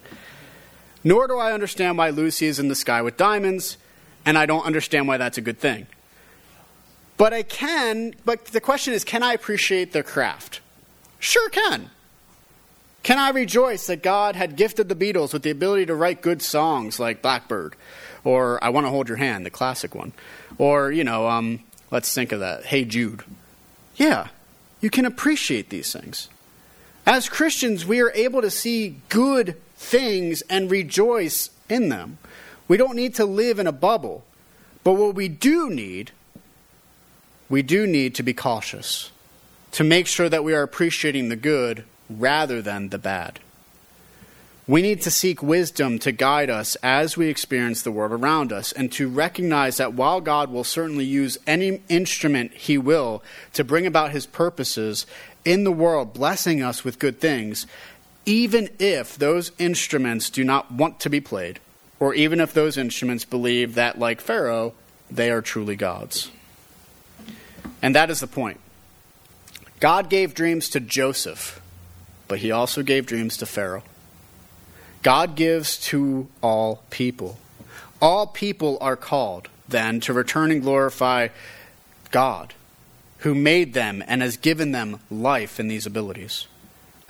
Nor 1.03 1.27
do 1.27 1.37
I 1.37 1.53
understand 1.53 1.97
why 1.97 2.09
Lucy 2.09 2.45
is 2.45 2.59
in 2.59 2.67
the 2.67 2.75
sky 2.75 3.01
with 3.01 3.17
diamonds, 3.17 3.77
and 4.25 4.37
I 4.37 4.45
don't 4.45 4.65
understand 4.65 5.07
why 5.07 5.17
that's 5.17 5.37
a 5.37 5.41
good 5.41 5.57
thing. 5.57 5.87
But 7.17 7.33
I 7.33 7.43
can, 7.43 8.13
but 8.25 8.45
the 8.45 8.61
question 8.61 8.93
is 8.93 9.03
can 9.03 9.23
I 9.23 9.33
appreciate 9.33 9.91
their 9.91 10.03
craft? 10.03 10.61
Sure 11.19 11.49
can. 11.49 11.89
Can 13.01 13.17
I 13.19 13.29
rejoice 13.29 13.87
that 13.87 14.03
God 14.03 14.35
had 14.35 14.55
gifted 14.55 14.89
the 14.89 14.95
Beatles 14.95 15.31
with 15.31 15.43
the 15.43 15.51
ability 15.51 15.85
to 15.87 15.95
write 15.95 16.21
good 16.21 16.41
songs 16.41 16.99
like 16.99 17.21
Blackbird 17.21 17.75
or 18.23 18.63
I 18.63 18.69
Want 18.69 18.85
to 18.85 18.89
Hold 18.89 19.09
Your 19.09 19.17
Hand, 19.17 19.45
the 19.45 19.51
classic 19.51 19.95
one? 19.95 20.11
Or, 20.57 20.91
you 20.91 21.03
know, 21.03 21.27
um, 21.27 21.61
let's 21.91 22.13
think 22.13 22.31
of 22.31 22.39
that, 22.39 22.65
Hey 22.65 22.83
Jude. 22.83 23.23
Yeah, 23.95 24.29
you 24.81 24.89
can 24.89 25.05
appreciate 25.05 25.69
these 25.69 25.91
things. 25.91 26.29
As 27.05 27.29
Christians, 27.29 27.85
we 27.85 28.01
are 28.01 28.11
able 28.11 28.41
to 28.41 28.49
see 28.49 28.97
good 29.09 29.61
things 29.75 30.41
and 30.43 30.71
rejoice 30.71 31.49
in 31.69 31.89
them. 31.89 32.17
We 32.67 32.77
don't 32.77 32.95
need 32.95 33.15
to 33.15 33.25
live 33.25 33.59
in 33.59 33.67
a 33.67 33.71
bubble. 33.71 34.23
But 34.83 34.93
what 34.93 35.15
we 35.15 35.27
do 35.27 35.69
need, 35.69 36.11
we 37.49 37.61
do 37.61 37.87
need 37.87 38.15
to 38.15 38.23
be 38.23 38.33
cautious 38.33 39.11
to 39.71 39.83
make 39.83 40.07
sure 40.07 40.29
that 40.29 40.43
we 40.43 40.53
are 40.53 40.63
appreciating 40.63 41.29
the 41.29 41.35
good 41.35 41.83
rather 42.09 42.61
than 42.61 42.89
the 42.89 42.97
bad. 42.97 43.39
We 44.67 44.81
need 44.81 45.01
to 45.01 45.11
seek 45.11 45.43
wisdom 45.43 45.99
to 45.99 46.11
guide 46.11 46.49
us 46.49 46.75
as 46.81 47.15
we 47.15 47.27
experience 47.27 47.83
the 47.83 47.91
world 47.91 48.11
around 48.11 48.51
us 48.51 48.71
and 48.71 48.91
to 48.93 49.07
recognize 49.07 49.77
that 49.77 49.93
while 49.93 50.21
God 50.21 50.51
will 50.51 50.63
certainly 50.63 51.05
use 51.05 51.37
any 51.45 51.81
instrument 51.87 52.51
He 52.53 52.75
will 52.77 53.21
to 53.53 53.63
bring 53.63 53.85
about 53.85 54.11
His 54.11 54.25
purposes 54.25 55.05
in 55.43 55.65
the 55.65 55.71
world, 55.71 56.13
blessing 56.13 56.63
us 56.63 56.83
with 56.83 56.97
good 56.97 57.21
things, 57.21 57.67
even 58.25 58.69
if 58.79 59.15
those 59.15 59.51
instruments 59.59 60.31
do 60.31 60.43
not 60.43 60.71
want 60.71 60.99
to 61.01 61.11
be 61.11 61.21
played, 61.21 61.59
or 61.99 62.15
even 62.15 62.39
if 62.39 62.51
those 62.51 62.75
instruments 62.75 63.23
believe 63.23 63.75
that, 63.75 63.99
like 63.99 64.19
Pharaoh, 64.19 64.73
they 65.11 65.29
are 65.29 65.43
truly 65.43 65.75
God's. 65.75 66.31
And 67.83 67.93
that 67.93 68.09
is 68.09 68.19
the 68.19 68.27
point. 68.27 68.59
God 69.79 70.09
gave 70.09 70.33
dreams 70.33 70.69
to 70.69 70.79
Joseph, 70.79 71.61
but 72.27 72.39
he 72.39 72.49
also 72.49 72.81
gave 72.81 73.05
dreams 73.05 73.37
to 73.37 73.45
Pharaoh. 73.45 73.83
God 75.05 75.35
gives 75.35 75.77
to 75.89 76.27
all 76.41 76.81
people. 76.89 77.37
All 78.01 78.25
people 78.25 78.79
are 78.81 78.95
called, 78.95 79.49
then, 79.67 79.99
to 79.99 80.13
return 80.13 80.49
and 80.49 80.63
glorify 80.63 81.27
God, 82.09 82.55
who 83.19 83.35
made 83.35 83.75
them 83.75 84.03
and 84.07 84.23
has 84.23 84.35
given 84.35 84.71
them 84.71 84.99
life 85.11 85.59
in 85.59 85.67
these 85.67 85.85
abilities. 85.85 86.47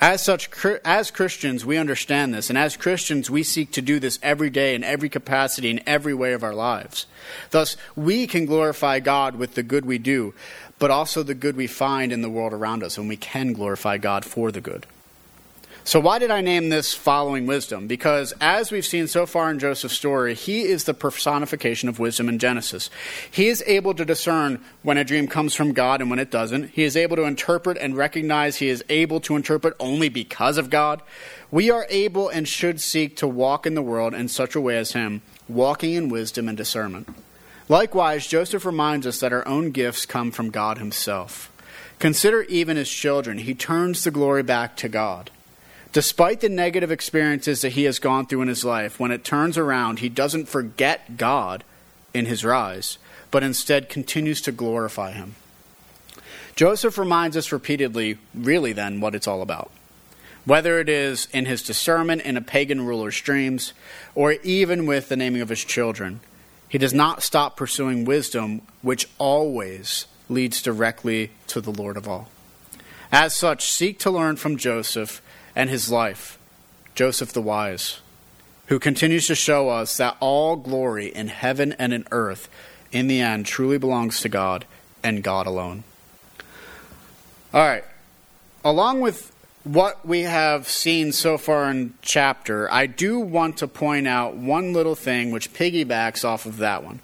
As 0.01 0.21
such, 0.21 0.49
as 0.83 1.09
Christians, 1.09 1.65
we 1.65 1.77
understand 1.77 2.33
this, 2.33 2.49
and 2.49 2.57
as 2.57 2.75
Christians, 2.75 3.29
we 3.29 3.43
seek 3.43 3.71
to 3.71 3.81
do 3.81 3.97
this 3.97 4.19
every 4.21 4.49
day 4.49 4.75
in 4.75 4.83
every 4.83 5.07
capacity 5.07 5.69
in 5.69 5.81
every 5.87 6.13
way 6.13 6.33
of 6.33 6.43
our 6.43 6.53
lives. 6.53 7.05
Thus, 7.51 7.77
we 7.95 8.27
can 8.27 8.45
glorify 8.45 8.99
God 8.99 9.37
with 9.37 9.55
the 9.55 9.63
good 9.63 9.85
we 9.85 9.99
do, 9.99 10.33
but 10.79 10.91
also 10.91 11.23
the 11.23 11.33
good 11.33 11.55
we 11.55 11.67
find 11.67 12.11
in 12.11 12.21
the 12.21 12.29
world 12.29 12.51
around 12.51 12.83
us, 12.83 12.97
and 12.97 13.07
we 13.07 13.15
can 13.15 13.53
glorify 13.53 13.97
God 13.97 14.25
for 14.25 14.51
the 14.51 14.59
good. 14.59 14.85
So, 15.87 15.99
why 15.99 16.17
did 16.17 16.31
I 16.31 16.41
name 16.41 16.69
this 16.69 16.95
following 16.95 17.45
wisdom? 17.45 17.85
Because 17.85 18.33
as 18.41 18.71
we've 18.71 18.83
seen 18.83 19.05
so 19.05 19.27
far 19.27 19.51
in 19.51 19.59
Joseph's 19.59 19.93
story, 19.93 20.33
he 20.33 20.63
is 20.63 20.85
the 20.85 20.95
personification 20.95 21.89
of 21.89 21.99
wisdom 21.99 22.27
in 22.27 22.39
Genesis. 22.39 22.89
He 23.29 23.49
is 23.49 23.63
able 23.67 23.93
to 23.93 24.03
discern 24.03 24.65
when 24.81 24.97
a 24.97 25.03
dream 25.03 25.27
comes 25.27 25.53
from 25.53 25.73
God 25.73 26.01
and 26.01 26.09
when 26.09 26.17
it 26.17 26.31
doesn't. 26.31 26.71
He 26.71 26.81
is 26.81 26.97
able 26.97 27.15
to 27.17 27.25
interpret 27.25 27.77
and 27.77 27.95
recognize 27.95 28.55
he 28.55 28.69
is 28.69 28.83
able 28.89 29.19
to 29.21 29.35
interpret 29.35 29.75
only 29.79 30.09
because 30.09 30.57
of 30.57 30.71
God. 30.71 31.03
We 31.51 31.69
are 31.69 31.85
able 31.91 32.29
and 32.29 32.47
should 32.47 32.81
seek 32.81 33.15
to 33.17 33.27
walk 33.27 33.67
in 33.67 33.75
the 33.75 33.83
world 33.83 34.15
in 34.15 34.27
such 34.27 34.55
a 34.55 34.61
way 34.61 34.79
as 34.79 34.93
him, 34.93 35.21
walking 35.47 35.93
in 35.93 36.09
wisdom 36.09 36.49
and 36.49 36.57
discernment. 36.57 37.09
Likewise, 37.69 38.25
Joseph 38.25 38.65
reminds 38.65 39.05
us 39.05 39.19
that 39.19 39.33
our 39.33 39.47
own 39.47 39.69
gifts 39.69 40.07
come 40.07 40.31
from 40.31 40.49
God 40.49 40.79
himself. 40.79 41.51
Consider 41.99 42.41
even 42.43 42.75
his 42.75 42.89
children, 42.89 43.37
he 43.37 43.53
turns 43.53 44.03
the 44.03 44.09
glory 44.09 44.41
back 44.41 44.75
to 44.77 44.89
God. 44.89 45.29
Despite 45.95 46.41
the 46.41 46.49
negative 46.49 46.91
experiences 46.91 47.61
that 47.61 47.71
he 47.71 47.85
has 47.85 47.99
gone 47.99 48.25
through 48.25 48.41
in 48.41 48.49
his 48.49 48.65
life, 48.65 48.99
when 48.99 49.11
it 49.11 49.23
turns 49.23 49.57
around, 49.57 49.99
he 49.99 50.09
doesn't 50.09 50.49
forget 50.49 51.15
God 51.15 51.63
in 52.13 52.25
his 52.25 52.43
rise, 52.43 52.97
but 53.31 53.43
instead 53.43 53.87
continues 53.87 54.41
to 54.41 54.51
glorify 54.51 55.13
him. 55.13 55.35
Joseph 56.57 56.97
reminds 56.97 57.37
us 57.37 57.53
repeatedly, 57.53 58.17
really, 58.33 58.73
then, 58.73 58.99
what 58.99 59.15
it's 59.15 59.25
all 59.25 59.41
about. 59.41 59.71
Whether 60.43 60.81
it 60.81 60.89
is 60.89 61.29
in 61.31 61.45
his 61.45 61.63
discernment 61.63 62.23
in 62.23 62.35
a 62.35 62.41
pagan 62.41 62.85
ruler's 62.85 63.21
dreams, 63.21 63.71
or 64.15 64.33
even 64.43 64.85
with 64.85 65.07
the 65.07 65.15
naming 65.15 65.39
of 65.39 65.47
his 65.47 65.63
children, 65.63 66.19
he 66.67 66.77
does 66.77 66.93
not 66.93 67.23
stop 67.23 67.55
pursuing 67.55 68.03
wisdom, 68.03 68.63
which 68.81 69.07
always 69.17 70.07
leads 70.27 70.61
directly 70.61 71.31
to 71.47 71.61
the 71.61 71.71
Lord 71.71 71.95
of 71.95 72.05
all. 72.05 72.27
As 73.13 73.33
such, 73.33 73.71
seek 73.71 73.97
to 73.99 74.11
learn 74.11 74.35
from 74.35 74.57
Joseph 74.57 75.21
and 75.55 75.69
his 75.69 75.91
life, 75.91 76.37
Joseph 76.93 77.33
the 77.33 77.41
Wise, 77.41 77.99
who 78.67 78.79
continues 78.79 79.27
to 79.27 79.35
show 79.35 79.69
us 79.69 79.97
that 79.97 80.17
all 80.19 80.55
glory 80.55 81.07
in 81.07 81.27
heaven 81.27 81.73
and 81.73 81.93
in 81.93 82.07
earth, 82.11 82.49
in 82.91 83.07
the 83.07 83.21
end, 83.21 83.45
truly 83.45 83.77
belongs 83.77 84.19
to 84.21 84.29
God 84.29 84.65
and 85.03 85.23
God 85.23 85.47
alone. 85.47 85.83
All 87.53 87.65
right. 87.65 87.83
Along 88.63 88.99
with 88.99 89.31
what 89.63 90.05
we 90.05 90.21
have 90.21 90.67
seen 90.67 91.11
so 91.11 91.37
far 91.37 91.69
in 91.69 91.93
chapter, 92.01 92.71
I 92.71 92.85
do 92.85 93.19
want 93.19 93.57
to 93.57 93.67
point 93.67 94.07
out 94.07 94.35
one 94.35 94.73
little 94.73 94.95
thing 94.95 95.31
which 95.31 95.53
piggybacks 95.53 96.25
off 96.25 96.45
of 96.45 96.57
that 96.57 96.83
one, 96.83 96.99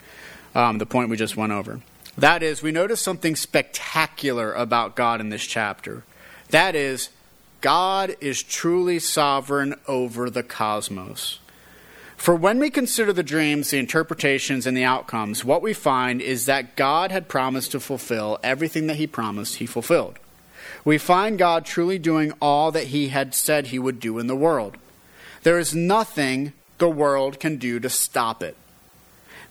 um, 0.54 0.78
the 0.78 0.86
point 0.86 1.10
we 1.10 1.18
just 1.18 1.38
went 1.38 1.52
over. 1.52 1.82
That 2.18 2.44
is, 2.44 2.62
we 2.62 2.72
notice 2.72 3.02
something 3.02 3.36
spectacular 3.36 4.54
about 4.54 4.96
God 4.96 5.22
in 5.22 5.30
this 5.30 5.46
chapter. 5.46 6.04
That 6.50 6.76
is, 6.76 7.10
God 7.62 8.16
is 8.20 8.42
truly 8.42 9.00
sovereign 9.00 9.76
over 9.88 10.30
the 10.30 10.44
cosmos. 10.44 11.40
For 12.18 12.36
when 12.36 12.60
we 12.60 12.70
consider 12.70 13.14
the 13.14 13.24
dreams, 13.24 13.72
the 13.72 13.80
interpretations, 13.80 14.68
and 14.68 14.76
the 14.76 14.84
outcomes, 14.84 15.46
what 15.46 15.62
we 15.62 15.74
find 15.74 16.22
is 16.22 16.46
that 16.46 16.76
God 16.76 17.12
had 17.12 17.28
promised 17.28 17.72
to 17.72 17.80
fulfill 17.80 18.40
everything 18.44 18.88
that 18.88 18.98
He 18.98 19.08
promised, 19.08 19.56
He 19.56 19.66
fulfilled. 19.66 20.20
We 20.86 20.98
find 20.98 21.38
God 21.38 21.66
truly 21.66 21.98
doing 21.98 22.32
all 22.42 22.72
that 22.72 22.88
He 22.88 23.08
had 23.10 23.34
said 23.34 23.68
He 23.68 23.80
would 23.80 24.00
do 24.00 24.20
in 24.20 24.28
the 24.28 24.36
world. 24.36 24.78
There 25.44 25.58
is 25.58 25.74
nothing 25.74 26.54
the 26.78 26.90
world 26.90 27.40
can 27.40 27.58
do 27.58 27.80
to 27.80 27.90
stop 27.90 28.44
it. 28.44 28.56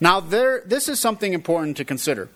Now, 0.01 0.20
there, 0.20 0.62
this 0.64 0.88
is 0.88 0.99
something 0.99 1.33
important 1.33 1.77
to 1.77 1.85
consider. 1.85 2.29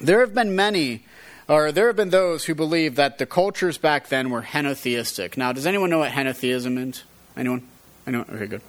There 0.00 0.20
have 0.20 0.34
been 0.34 0.56
many 0.56 1.04
or 1.48 1.72
there 1.72 1.86
have 1.88 1.96
been 1.96 2.10
those 2.10 2.44
who 2.44 2.54
believe 2.54 2.96
that 2.96 3.18
the 3.18 3.26
cultures 3.26 3.78
back 3.78 4.08
then 4.08 4.30
were 4.30 4.42
henotheistic. 4.42 5.36
Now, 5.36 5.52
does 5.52 5.66
anyone 5.66 5.90
know 5.90 5.98
what 5.98 6.12
henotheism 6.12 6.88
is? 6.88 7.02
Anyone? 7.36 7.66
Anyone? 8.06 8.26
Okay, 8.30 8.46
good. 8.46 8.62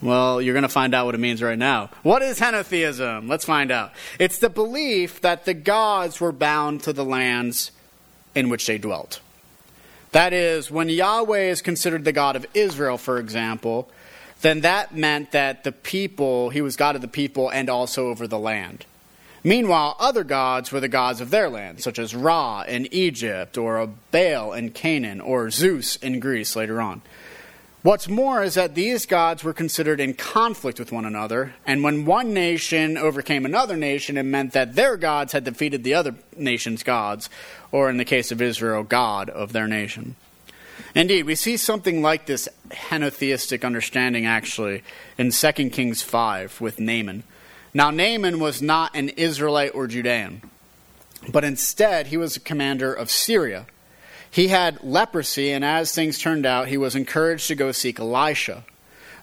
Well, 0.00 0.40
you're 0.40 0.54
going 0.54 0.62
to 0.62 0.68
find 0.68 0.94
out 0.94 1.06
what 1.06 1.16
it 1.16 1.18
means 1.18 1.42
right 1.42 1.58
now. 1.58 1.90
What 2.02 2.22
is 2.22 2.38
henotheism? 2.38 3.28
Let's 3.28 3.44
find 3.44 3.72
out. 3.72 3.92
It's 4.18 4.38
the 4.38 4.48
belief 4.48 5.20
that 5.22 5.44
the 5.44 5.54
gods 5.54 6.20
were 6.20 6.30
bound 6.30 6.82
to 6.84 6.92
the 6.92 7.04
lands 7.04 7.72
in 8.34 8.48
which 8.48 8.66
they 8.66 8.78
dwelt. 8.78 9.20
That 10.12 10.32
is, 10.32 10.70
when 10.70 10.88
Yahweh 10.88 11.50
is 11.50 11.60
considered 11.60 12.04
the 12.04 12.12
God 12.12 12.36
of 12.36 12.46
Israel, 12.54 12.96
for 12.96 13.18
example, 13.18 13.90
then 14.40 14.60
that 14.60 14.94
meant 14.94 15.32
that 15.32 15.64
the 15.64 15.72
people, 15.72 16.50
he 16.50 16.60
was 16.60 16.76
God 16.76 16.94
of 16.94 17.02
the 17.02 17.08
people 17.08 17.48
and 17.48 17.68
also 17.68 18.08
over 18.08 18.28
the 18.28 18.38
land. 18.38 18.86
Meanwhile, 19.44 19.96
other 19.98 20.24
gods 20.24 20.72
were 20.72 20.80
the 20.80 20.88
gods 20.88 21.20
of 21.20 21.30
their 21.30 21.48
land, 21.48 21.80
such 21.80 21.98
as 21.98 22.14
Ra 22.14 22.62
in 22.62 22.92
Egypt, 22.92 23.56
or 23.56 23.88
Baal 24.10 24.52
in 24.52 24.70
Canaan, 24.70 25.20
or 25.20 25.50
Zeus 25.50 25.96
in 25.96 26.20
Greece 26.20 26.56
later 26.56 26.80
on. 26.80 27.02
What's 27.82 28.08
more 28.08 28.42
is 28.42 28.54
that 28.54 28.74
these 28.74 29.06
gods 29.06 29.44
were 29.44 29.52
considered 29.52 30.00
in 30.00 30.14
conflict 30.14 30.80
with 30.80 30.90
one 30.90 31.04
another, 31.04 31.54
and 31.64 31.84
when 31.84 32.04
one 32.04 32.34
nation 32.34 32.98
overcame 32.98 33.46
another 33.46 33.76
nation, 33.76 34.18
it 34.18 34.24
meant 34.24 34.52
that 34.52 34.74
their 34.74 34.96
gods 34.96 35.32
had 35.32 35.44
defeated 35.44 35.84
the 35.84 35.94
other 35.94 36.16
nation's 36.36 36.82
gods, 36.82 37.30
or 37.70 37.88
in 37.88 37.96
the 37.96 38.04
case 38.04 38.32
of 38.32 38.42
Israel, 38.42 38.82
God 38.82 39.30
of 39.30 39.52
their 39.52 39.68
nation. 39.68 40.16
Indeed, 40.94 41.26
we 41.26 41.36
see 41.36 41.56
something 41.56 42.02
like 42.02 42.26
this 42.26 42.48
henotheistic 42.70 43.64
understanding 43.64 44.26
actually 44.26 44.82
in 45.16 45.30
2 45.30 45.52
Kings 45.70 46.02
5 46.02 46.60
with 46.60 46.80
Naaman. 46.80 47.22
Now, 47.74 47.90
Naaman 47.90 48.40
was 48.40 48.62
not 48.62 48.96
an 48.96 49.10
Israelite 49.10 49.74
or 49.74 49.86
Judean, 49.86 50.42
but 51.30 51.44
instead 51.44 52.08
he 52.08 52.16
was 52.16 52.36
a 52.36 52.40
commander 52.40 52.92
of 52.92 53.10
Syria. 53.10 53.66
He 54.30 54.48
had 54.48 54.82
leprosy, 54.82 55.52
and 55.52 55.64
as 55.64 55.94
things 55.94 56.18
turned 56.18 56.46
out, 56.46 56.68
he 56.68 56.76
was 56.76 56.94
encouraged 56.94 57.48
to 57.48 57.54
go 57.54 57.72
seek 57.72 57.98
Elisha. 57.98 58.64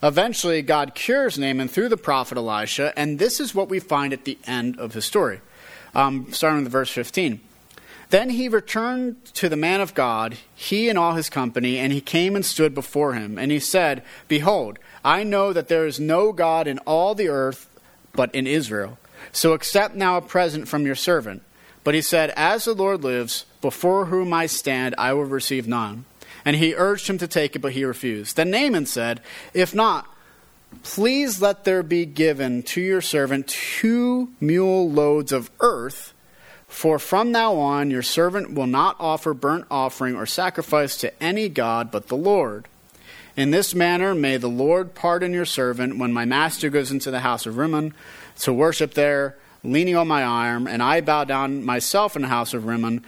Eventually, 0.03 0.61
God 0.61 0.93
cures 0.93 1.39
Naaman 1.39 1.67
through 1.67 1.89
the 1.89 1.97
prophet 1.97 2.37
Elisha, 2.37 2.93
and 2.97 3.17
this 3.17 3.39
is 3.39 3.55
what 3.55 3.69
we 3.69 3.79
find 3.79 4.13
at 4.13 4.25
the 4.25 4.37
end 4.45 4.79
of 4.79 4.93
his 4.93 5.05
story, 5.05 5.41
um, 5.93 6.27
starting 6.31 6.63
with 6.63 6.71
verse 6.71 6.91
15. 6.91 7.39
Then 8.09 8.29
he 8.29 8.47
returned 8.47 9.25
to 9.33 9.49
the 9.49 9.55
man 9.55 9.81
of 9.81 9.95
God, 9.95 10.37
he 10.53 10.89
and 10.89 10.97
all 10.97 11.13
his 11.13 11.29
company, 11.29 11.79
and 11.79 11.91
he 11.91 12.01
came 12.01 12.35
and 12.35 12.45
stood 12.45 12.75
before 12.75 13.13
him. 13.13 13.39
And 13.39 13.51
he 13.51 13.59
said, 13.59 14.03
Behold, 14.27 14.77
I 15.03 15.23
know 15.23 15.53
that 15.53 15.69
there 15.69 15.87
is 15.87 15.99
no 15.99 16.31
God 16.31 16.67
in 16.67 16.77
all 16.79 17.15
the 17.15 17.29
earth 17.29 17.67
but 18.15 18.33
in 18.33 18.47
Israel. 18.47 18.97
So 19.31 19.53
accept 19.53 19.95
now 19.95 20.17
a 20.17 20.21
present 20.21 20.67
from 20.67 20.85
your 20.85 20.95
servant. 20.95 21.43
But 21.83 21.95
he 21.95 22.01
said, 22.01 22.31
As 22.31 22.65
the 22.65 22.73
Lord 22.73 23.03
lives, 23.03 23.45
before 23.61 24.05
whom 24.05 24.33
I 24.33 24.45
stand, 24.45 24.95
I 24.97 25.13
will 25.13 25.25
receive 25.25 25.67
none. 25.67 26.05
And 26.43 26.55
he 26.55 26.75
urged 26.75 27.09
him 27.09 27.17
to 27.19 27.27
take 27.27 27.55
it, 27.55 27.59
but 27.59 27.73
he 27.73 27.83
refused. 27.85 28.35
Then 28.35 28.51
Naaman 28.51 28.85
said, 28.85 29.21
If 29.53 29.73
not, 29.73 30.07
please 30.83 31.41
let 31.41 31.63
there 31.63 31.83
be 31.83 32.05
given 32.05 32.63
to 32.63 32.81
your 32.81 33.01
servant 33.01 33.47
two 33.47 34.29
mule 34.39 34.89
loads 34.89 35.31
of 35.31 35.49
earth 35.59 36.13
for 36.75 36.99
from 36.99 37.31
now 37.31 37.55
on 37.55 37.89
your 37.89 38.03
servant 38.03 38.53
will 38.53 38.67
not 38.67 38.97
offer 38.99 39.33
burnt 39.33 39.65
offering 39.71 40.15
or 40.15 40.25
sacrifice 40.25 40.97
to 40.97 41.23
any 41.23 41.47
God 41.47 41.89
but 41.89 42.07
the 42.07 42.17
Lord. 42.17 42.67
In 43.35 43.51
this 43.51 43.75
manner 43.75 44.15
may 44.15 44.37
the 44.37 44.47
Lord 44.47 44.95
pardon 44.95 45.33
your 45.33 45.45
servant 45.45 45.97
when 45.97 46.13
my 46.13 46.23
master 46.23 46.69
goes 46.69 46.91
into 46.91 47.11
the 47.11 47.19
house 47.19 47.45
of 47.45 47.57
Rimmon 47.57 47.93
to 48.39 48.53
worship 48.53 48.93
there, 48.93 49.35
leaning 49.63 49.95
on 49.95 50.07
my 50.07 50.23
arm, 50.23 50.67
and 50.67 50.81
I 50.81 51.01
bow 51.01 51.25
down 51.25 51.65
myself 51.65 52.15
in 52.15 52.21
the 52.21 52.29
house 52.29 52.53
of 52.53 52.65
Rimmon. 52.65 53.03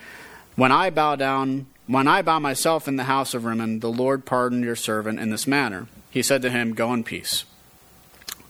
When 0.55 0.71
I 0.71 0.89
bow 0.89 1.15
down, 1.15 1.67
when 1.85 2.07
I 2.07 2.21
bow 2.21 2.39
myself 2.39 2.87
in 2.89 2.97
the 2.97 3.05
house 3.05 3.33
of 3.33 3.45
Rimmon, 3.45 3.79
the 3.79 3.91
Lord 3.91 4.25
pardon 4.25 4.63
your 4.63 4.75
servant 4.75 5.19
in 5.19 5.29
this 5.29 5.47
manner. 5.47 5.87
He 6.09 6.21
said 6.21 6.41
to 6.41 6.49
him, 6.49 6.73
Go 6.73 6.93
in 6.93 7.05
peace. 7.05 7.45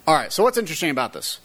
All 0.07 0.15
right, 0.15 0.31
so 0.31 0.43
what's 0.43 0.57
interesting 0.57 0.89
about 0.89 1.13
this? 1.13 1.39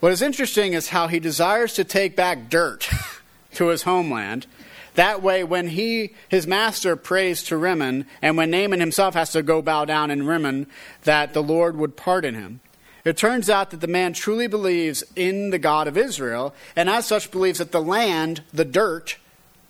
What 0.00 0.12
is 0.12 0.20
interesting 0.20 0.74
is 0.74 0.88
how 0.88 1.06
he 1.08 1.20
desires 1.20 1.74
to 1.74 1.84
take 1.84 2.16
back 2.16 2.50
dirt 2.50 2.88
to 3.54 3.68
his 3.68 3.82
homeland. 3.82 4.46
That 4.94 5.22
way, 5.22 5.44
when 5.44 5.68
he, 5.68 6.14
his 6.28 6.46
master, 6.46 6.96
prays 6.96 7.42
to 7.44 7.56
Rimmon, 7.56 8.06
and 8.20 8.36
when 8.36 8.50
Naaman 8.50 8.80
himself 8.80 9.14
has 9.14 9.32
to 9.32 9.42
go 9.42 9.62
bow 9.62 9.84
down 9.84 10.10
in 10.10 10.26
Rimmon, 10.26 10.66
that 11.04 11.32
the 11.32 11.42
Lord 11.42 11.76
would 11.76 11.96
pardon 11.96 12.34
him. 12.34 12.60
It 13.04 13.16
turns 13.16 13.48
out 13.48 13.70
that 13.70 13.80
the 13.80 13.86
man 13.86 14.12
truly 14.12 14.46
believes 14.46 15.02
in 15.16 15.50
the 15.50 15.58
God 15.58 15.88
of 15.88 15.96
Israel, 15.96 16.54
and 16.76 16.90
as 16.90 17.06
such 17.06 17.30
believes 17.30 17.58
that 17.58 17.72
the 17.72 17.82
land, 17.82 18.42
the 18.52 18.64
dirt, 18.64 19.16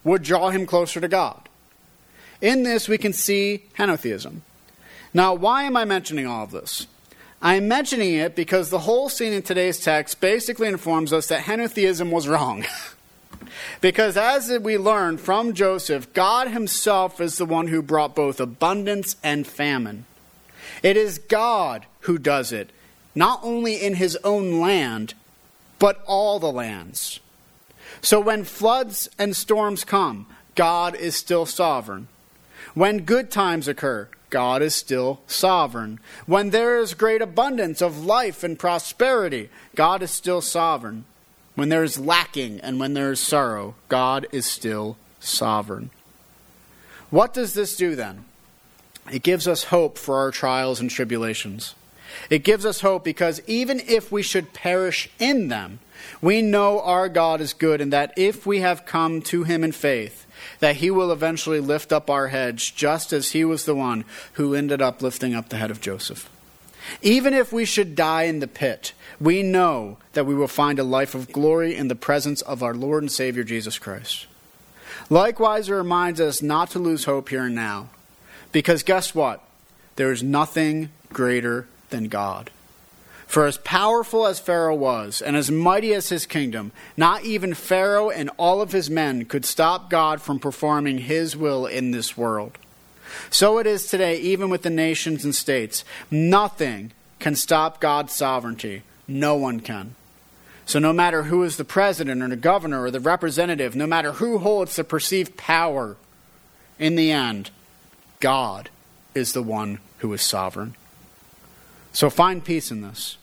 would 0.03 0.23
draw 0.23 0.51
him 0.51 0.67
closer 0.67 1.01
to 1.01 1.09
God. 1.09 1.49
In 2.41 2.63
this, 2.63 2.89
we 2.89 2.99
can 2.99 3.13
see 3.13 3.65
henotheism. 3.79 4.41
Now, 5.13 5.35
why 5.35 5.65
am 5.65 5.77
I 5.77 5.85
mentioning 5.85 6.27
all 6.27 6.45
of 6.45 6.51
this? 6.51 6.87
I'm 7.43 7.69
mentioning 7.69 8.15
it 8.15 8.35
because 8.35 8.71
the 8.71 8.81
whole 8.81 9.09
scene 9.09 9.33
in 9.33 9.43
today's 9.43 9.79
text 9.79 10.21
basically 10.21 10.69
informs 10.69 11.13
us 11.13 11.29
that 11.29 11.45
henotheism 11.45 12.11
was 12.11 12.29
wrong. 12.29 12.65
because 13.81 14.17
as 14.17 14.51
we 14.59 14.79
learn 14.79 15.19
from 15.19 15.55
Joseph, 15.55 16.13
God 16.13 16.49
himself 16.49 17.21
is 17.21 17.39
the 17.39 17.47
one 17.47 17.69
who 17.69 17.83
brought 17.83 18.15
both 18.15 18.41
abundance 18.41 19.17
and 19.23 19.47
famine. 19.47 20.07
It 20.83 20.97
is 20.97 21.19
God 21.19 21.87
who 22.01 22.19
does 22.19 22.53
it, 22.53 22.71
not 23.15 23.41
only 23.43 23.75
in 23.77 23.95
his 23.95 24.17
own 24.25 24.61
land, 24.61 25.15
but 25.79 26.03
all 26.07 26.39
the 26.39 26.53
lands. 26.53 27.21
So 28.03 28.21
when 28.21 28.45
floods 28.45 29.09
and 29.19 29.37
storms 29.37 29.85
come, 29.85 30.27
God 30.55 30.95
is 30.95 31.17
still 31.17 31.47
sovereign. 31.47 32.09
When 32.75 33.05
good 33.05 33.31
times 33.31 33.69
occur, 33.69 34.09
God 34.31 34.63
is 34.63 34.75
still 34.75 35.21
sovereign. 35.27 35.99
When 36.27 36.51
there 36.51 36.79
is 36.79 36.95
great 36.95 37.21
abundance 37.21 37.83
of 37.83 38.05
life 38.05 38.45
and 38.45 38.59
prosperity, 38.59 39.51
God 39.75 40.03
is 40.03 40.11
still 40.11 40.41
sovereign. 40.41 41.05
When 41.61 41.69
there 41.69 41.85
is 41.85 42.01
lacking 42.01 42.61
and 42.63 42.81
when 42.81 42.95
there 42.95 43.13
is 43.13 43.21
sorrow, 43.21 43.75
God 43.91 44.27
is 44.33 44.47
still 44.47 44.97
sovereign. 45.19 45.91
What 47.11 47.35
does 47.35 47.53
this 47.53 47.77
do 47.77 47.95
then? 47.95 48.25
It 49.13 49.23
gives 49.23 49.47
us 49.47 49.65
hope 49.65 49.99
for 49.99 50.17
our 50.17 50.31
trials 50.31 50.81
and 50.81 50.89
tribulations. 50.89 51.75
It 52.31 52.45
gives 52.45 52.65
us 52.65 52.81
hope 52.81 53.05
because 53.05 53.43
even 53.47 53.79
if 53.81 54.11
we 54.11 54.23
should 54.23 54.55
perish 54.55 55.11
in 55.19 55.49
them, 55.49 55.81
we 56.23 56.41
know 56.41 56.81
our 56.81 57.11
God 57.11 57.43
is 57.43 57.53
good 57.53 57.83
and 57.83 57.93
that 57.93 58.15
if 58.17 58.47
we 58.47 58.61
have 58.61 58.87
come 58.87 59.21
to 59.25 59.45
him 59.45 59.63
in 59.63 59.73
faith, 59.73 60.27
that 60.61 60.77
he 60.77 60.91
will 60.91 61.13
eventually 61.13 61.61
lift 61.61 61.93
up 61.93 62.09
our 62.09 62.29
heads, 62.29 62.71
just 62.71 63.13
as 63.13 63.33
he 63.33 63.45
was 63.45 63.67
the 63.67 63.75
one 63.75 64.07
who 64.33 64.55
ended 64.55 64.81
up 64.81 65.03
lifting 65.03 65.35
up 65.35 65.51
the 65.51 65.59
head 65.59 65.71
of 65.71 65.83
Joseph. 65.83 66.27
Even 67.03 67.35
if 67.35 67.53
we 67.53 67.65
should 67.65 67.95
die 67.95 68.25
in 68.25 68.41
the 68.41 68.49
pit, 68.49 68.93
we 69.21 69.43
know 69.43 69.99
that 70.13 70.27
we 70.27 70.35
will 70.35 70.49
find 70.49 70.79
a 70.79 70.85
life 70.85 71.15
of 71.15 71.33
glory 71.33 71.77
in 71.77 71.89
the 71.89 71.95
presence 71.95 72.43
of 72.43 72.63
our 72.63 72.75
Lord 72.75 73.03
and 73.03 73.13
Savior 73.13 73.45
Jesus 73.45 73.79
Christ. 73.79 74.27
Likewise, 75.09 75.69
it 75.69 75.75
reminds 75.75 76.21
us 76.21 76.43
not 76.43 76.71
to 76.71 76.79
lose 76.79 77.05
hope 77.05 77.29
here 77.29 77.45
and 77.45 77.55
now, 77.55 77.89
because 78.53 78.83
guess 78.83 79.15
what? 79.15 79.43
There 79.97 80.13
is 80.13 80.23
nothing 80.23 80.91
greater 81.13 81.67
than 81.91 82.05
God. 82.05 82.51
For 83.27 83.47
as 83.47 83.59
powerful 83.59 84.27
as 84.27 84.41
Pharaoh 84.41 84.75
was, 84.75 85.23
and 85.23 85.37
as 85.37 85.53
mighty 85.53 85.95
as 85.95 86.09
his 86.09 86.27
kingdom, 86.27 86.73
not 86.97 87.25
even 87.25 87.55
Pharaoh 87.55 88.11
and 88.11 88.29
all 88.39 88.61
of 88.61 88.73
his 88.73 88.91
men 88.91 89.25
could 89.25 89.45
stop 89.45 89.89
God 89.89 90.21
from 90.21 90.41
performing 90.41 90.99
his 90.99 91.37
will 91.37 91.67
in 91.67 91.93
this 91.93 92.17
world. 92.17 92.59
So 93.31 93.59
it 93.59 93.67
is 93.67 93.87
today, 93.87 94.19
even 94.19 94.51
with 94.51 94.63
the 94.63 94.71
nations 94.71 95.25
and 95.25 95.35
states. 95.35 95.85
Nothing 96.11 96.93
can 97.19 97.37
stop 97.37 97.81
God's 97.81 98.15
sovereignty. 98.15 98.83
No 99.07 99.37
one 99.37 99.61
can. 99.61 99.95
So, 100.67 100.79
no 100.79 100.93
matter 100.93 101.25
who 101.25 101.43
is 101.43 101.57
the 101.57 101.65
president 101.65 102.23
or 102.23 102.29
the 102.29 102.37
governor 102.37 102.85
or 102.85 102.91
the 102.93 103.01
representative, 103.01 103.75
no 103.75 103.89
matter 103.89 104.13
who 104.13 104.39
holds 104.39 104.77
the 104.77 104.85
perceived 104.85 105.37
power, 105.37 105.97
in 106.79 106.95
the 106.95 107.11
end, 107.11 107.51
God 108.21 108.71
is 109.13 109.33
the 109.33 109.43
one 109.43 109.81
who 109.99 110.13
is 110.13 110.23
sovereign. 110.23 110.77
So, 111.93 112.09
find 112.09 112.45
peace 112.45 112.71
in 112.71 112.83
this. 112.83 113.17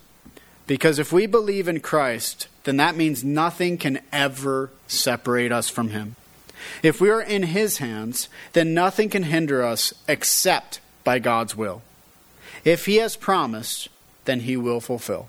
Because 0.68 1.00
if 1.00 1.14
we 1.14 1.26
believe 1.26 1.70
in 1.70 1.80
Christ, 1.80 2.50
then 2.66 2.76
that 2.78 2.98
means 2.98 3.24
nothing 3.24 3.78
can 3.78 4.02
ever 4.12 4.70
separate 4.88 5.54
us 5.54 5.70
from 5.70 5.92
Him. 5.92 6.18
If 6.84 7.02
we 7.02 7.10
are 7.10 7.22
in 7.22 7.44
His 7.44 7.78
hands, 7.78 8.30
then 8.54 8.74
nothing 8.74 9.10
can 9.10 9.24
hinder 9.24 9.64
us 9.64 9.94
except 10.08 10.80
by 11.04 11.20
God's 11.20 11.56
will. 11.56 11.82
If 12.64 12.86
He 12.86 12.98
has 12.98 13.16
promised, 13.16 13.90
then 14.26 14.42
He 14.42 14.58
will 14.58 14.80
fulfill. 14.80 15.28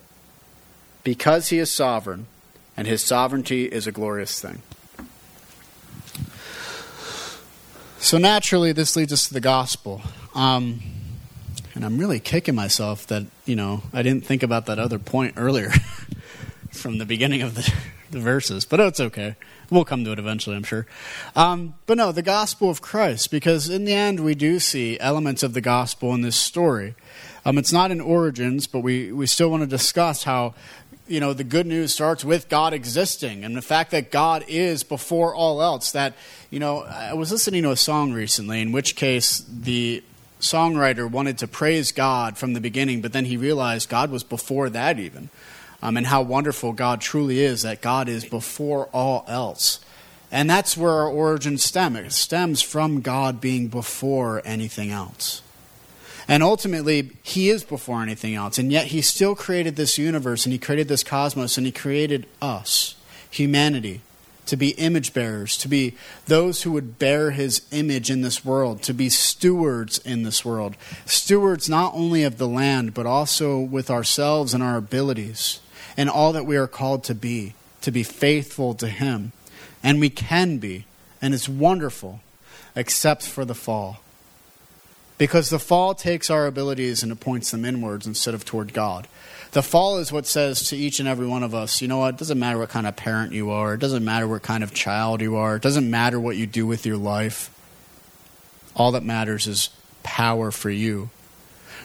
Because 1.05 1.49
He 1.49 1.59
is 1.59 1.73
sovereign, 1.73 2.27
and 2.77 2.87
His 2.87 3.03
sovereignty 3.03 3.65
is 3.65 3.87
a 3.87 3.93
glorious 3.93 4.41
thing. 4.41 4.63
So 8.01 8.17
naturally, 8.17 8.73
this 8.73 8.95
leads 8.95 9.13
us 9.13 9.27
to 9.29 9.35
the 9.35 9.41
gospel. 9.41 10.03
Um, 10.35 10.81
and 11.75 11.85
I'm 11.85 11.99
really 11.99 12.21
kicking 12.21 12.55
myself 12.55 13.07
that, 13.09 13.27
you 13.45 13.57
know, 13.57 13.83
I 13.93 14.03
didn't 14.03 14.25
think 14.25 14.43
about 14.43 14.67
that 14.67 14.79
other 14.79 14.99
point 14.99 15.35
earlier 15.37 15.71
from 16.73 16.99
the 16.99 17.05
beginning 17.05 17.43
of 17.43 17.55
the, 17.55 17.73
the 18.11 18.21
verses, 18.21 18.65
but 18.65 18.81
it's 18.81 19.01
okay. 19.01 19.37
We'll 19.71 19.85
come 19.85 20.05
to 20.05 20.13
it 20.13 20.19
eventually, 20.19 20.57
I'm 20.57 20.63
sure. 20.63 20.87
Um, 21.37 21.75
but 21.87 21.99
no, 21.99 22.11
the 22.11 22.23
gospel 22.23 22.71
of 22.71 22.81
Christ, 22.81 23.31
because 23.31 23.69
in 23.69 23.85
the 23.85 23.93
end, 23.93 24.21
we 24.21 24.35
do 24.35 24.59
see 24.59 24.99
elements 24.99 25.43
of 25.43 25.53
the 25.53 25.61
gospel 25.61 26.15
in 26.15 26.23
this 26.23 26.37
story. 26.37 26.95
Um, 27.45 27.59
it's 27.59 27.73
not 27.73 27.91
in 27.91 28.01
Origins, 28.01 28.67
but 28.67 28.81
we, 28.81 29.13
we 29.13 29.27
still 29.27 29.51
want 29.51 29.63
to 29.63 29.67
discuss 29.67 30.25
how 30.25 30.55
you 31.07 31.21
know 31.21 31.33
the 31.33 31.45
good 31.45 31.67
news 31.67 31.95
starts 31.95 32.25
with 32.25 32.49
God 32.49 32.75
existing 32.75 33.43
and 33.43 33.57
the 33.57 33.63
fact 33.63 33.91
that 33.93 34.11
God 34.11 34.45
is 34.47 34.83
before 34.83 35.35
all 35.35 35.63
else 35.63 35.93
that 35.93 36.15
you 36.51 36.61
know 36.61 36.83
I 36.83 37.15
was 37.15 37.33
listening 37.33 37.63
to 37.63 37.71
a 37.71 37.77
song 37.77 38.13
recently 38.13 38.61
in 38.61 38.73
which 38.73 38.95
case 38.95 39.43
the 39.49 40.05
songwriter 40.41 41.11
wanted 41.11 41.39
to 41.39 41.49
praise 41.49 41.93
God 41.93 42.39
from 42.39 42.53
the 42.53 42.61
beginning, 42.61 43.01
but 43.01 43.13
then 43.13 43.25
he 43.25 43.37
realized 43.37 43.89
God 43.89 44.11
was 44.11 44.23
before 44.23 44.71
that 44.71 44.99
even. 44.99 45.31
Um, 45.81 45.97
and 45.97 46.07
how 46.07 46.23
wonderful 46.23 46.73
God 46.73 47.01
truly 47.01 47.41
is, 47.41 47.63
that 47.63 47.81
God 47.81 48.09
is 48.09 48.25
before 48.25 48.87
all 48.93 49.25
else. 49.29 49.79
And 50.31 50.51
that's 50.51 50.77
where 50.77 50.91
our 50.91 51.09
origin 51.09 51.57
stems. 51.57 51.99
It 51.99 52.13
stems 52.13 52.61
from 52.61 53.01
God 53.01 53.41
being 53.41 53.69
before 53.69 54.43
anything 54.45 54.91
else. 54.91 55.41
And 56.27 56.43
ultimately, 56.43 57.11
He 57.23 57.49
is 57.49 57.65
before 57.65 58.03
anything 58.03 58.35
else. 58.35 58.59
And 58.59 58.73
yet, 58.73 58.87
He 58.87 59.01
still 59.01 59.35
created 59.35 59.77
this 59.77 59.99
universe, 59.99 60.45
and 60.45 60.53
He 60.53 60.59
created 60.59 60.89
this 60.89 61.05
cosmos, 61.05 61.57
and 61.57 61.65
He 61.65 61.73
created 61.73 62.27
us, 62.43 62.97
humanity 63.31 64.03
to 64.49 64.57
be 64.57 64.71
image 64.71 65.13
bearers, 65.13 65.57
to 65.59 65.69
be 65.69 65.95
those 66.27 66.63
who 66.63 66.73
would 66.73 66.99
bear 66.99 67.33
his 67.33 67.63
image 67.71 68.11
in 68.11 68.23
this 68.23 68.45
world, 68.45 68.83
to 68.83 68.95
be 68.95 69.11
stewards 69.11 69.99
in 69.99 70.23
this 70.23 70.43
world. 70.45 70.75
Stewards 71.05 71.69
not 71.69 71.95
only 71.95 72.25
of 72.25 72.39
the 72.39 72.49
land, 72.49 72.95
but 72.95 73.05
also 73.05 73.59
with 73.59 73.91
ourselves 73.91 74.55
and 74.55 74.63
our 74.63 74.77
abilities 74.77 75.61
and 75.99 76.09
all 76.09 76.33
that 76.33 76.47
we 76.47 76.57
are 76.57 76.69
called 76.69 77.03
to 77.05 77.15
be, 77.15 77.55
to 77.81 77.91
be 77.91 78.05
faithful 78.05 78.73
to 78.73 78.87
him. 78.87 79.33
And 79.83 80.01
we 80.01 80.09
can 80.09 80.59
be, 80.59 80.87
and 81.21 81.35
it's 81.35 81.49
wonderful, 81.49 82.21
except 82.77 83.27
for 83.27 83.45
the 83.45 83.55
fall. 83.55 83.99
Because 85.19 85.51
the 85.51 85.59
fall 85.59 85.95
takes 85.95 86.31
our 86.31 86.47
abilities 86.47 87.03
and 87.03 87.11
it 87.11 87.19
points 87.19 87.51
them 87.51 87.65
inwards 87.65 88.07
instead 88.07 88.33
of 88.33 88.45
toward 88.45 88.73
God. 88.73 89.09
The 89.51 89.63
fall 89.63 89.99
is 89.99 90.13
what 90.13 90.27
says 90.27 90.69
to 90.69 90.77
each 90.77 91.01
and 91.01 91.09
every 91.09 91.27
one 91.27 91.43
of 91.43 91.55
us, 91.55 91.83
you 91.83 91.89
know 91.89 91.99
what, 91.99 92.15
it 92.15 92.19
doesn't 92.19 92.39
matter 92.39 92.59
what 92.59 92.69
kind 92.69 92.87
of 92.87 92.95
parent 92.95 93.33
you 93.33 93.51
are, 93.51 93.75
it 93.75 93.81
doesn't 93.81 94.05
matter 94.05 94.29
what 94.29 94.43
kind 94.43 94.63
of 94.63 94.73
child 94.73 95.21
you 95.21 95.37
are, 95.37 95.57
it 95.57 95.63
doesn't 95.63 95.91
matter 95.91 96.21
what 96.21 96.37
you 96.37 96.47
do 96.47 96.67
with 96.67 96.87
your 96.87 96.99
life. 96.99 97.51
All 98.77 98.93
that 98.93 99.03
matters 99.03 99.49
is 99.49 99.71
power 100.05 100.53
for 100.53 100.71
you. 100.71 101.11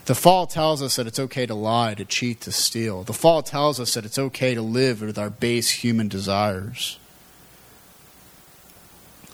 The 0.05 0.15
fall 0.15 0.47
tells 0.47 0.81
us 0.81 0.97
that 0.97 1.07
it's 1.07 1.19
okay 1.19 1.45
to 1.45 1.55
lie, 1.55 1.93
to 1.93 2.03
cheat, 2.03 2.41
to 2.41 2.51
steal. 2.51 3.03
The 3.03 3.13
fall 3.13 3.41
tells 3.41 3.79
us 3.79 3.93
that 3.93 4.03
it's 4.03 4.19
okay 4.19 4.53
to 4.53 4.61
live 4.61 5.01
with 5.01 5.17
our 5.17 5.29
base 5.29 5.69
human 5.69 6.09
desires. 6.09 6.99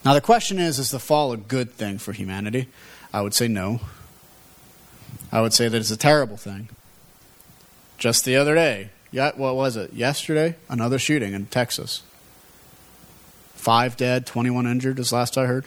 Now, 0.05 0.13
the 0.13 0.21
question 0.21 0.60
is 0.60 0.77
is 0.77 0.91
the 0.91 0.99
fall 0.99 1.32
a 1.32 1.38
good 1.38 1.73
thing 1.73 1.97
for 1.97 2.13
humanity? 2.13 2.67
I 3.12 3.21
would 3.21 3.34
say 3.34 3.47
no. 3.47 3.82
I 5.32 5.41
would 5.41 5.53
say 5.53 5.67
that 5.67 5.77
it's 5.77 5.91
a 5.91 5.97
terrible 5.97 6.38
thing. 6.38 6.69
Just 7.97 8.23
the 8.23 8.36
other 8.36 8.55
day, 8.55 8.91
what 9.12 9.55
was 9.55 9.75
it? 9.75 9.93
Yesterday, 9.93 10.55
another 10.69 10.99
shooting 10.99 11.34
in 11.34 11.47
Texas. 11.47 12.03
Five 13.55 13.97
dead, 13.97 14.25
21 14.25 14.67
injured, 14.67 14.99
is 14.99 15.12
last 15.12 15.38
I 15.38 15.47
heard. 15.47 15.65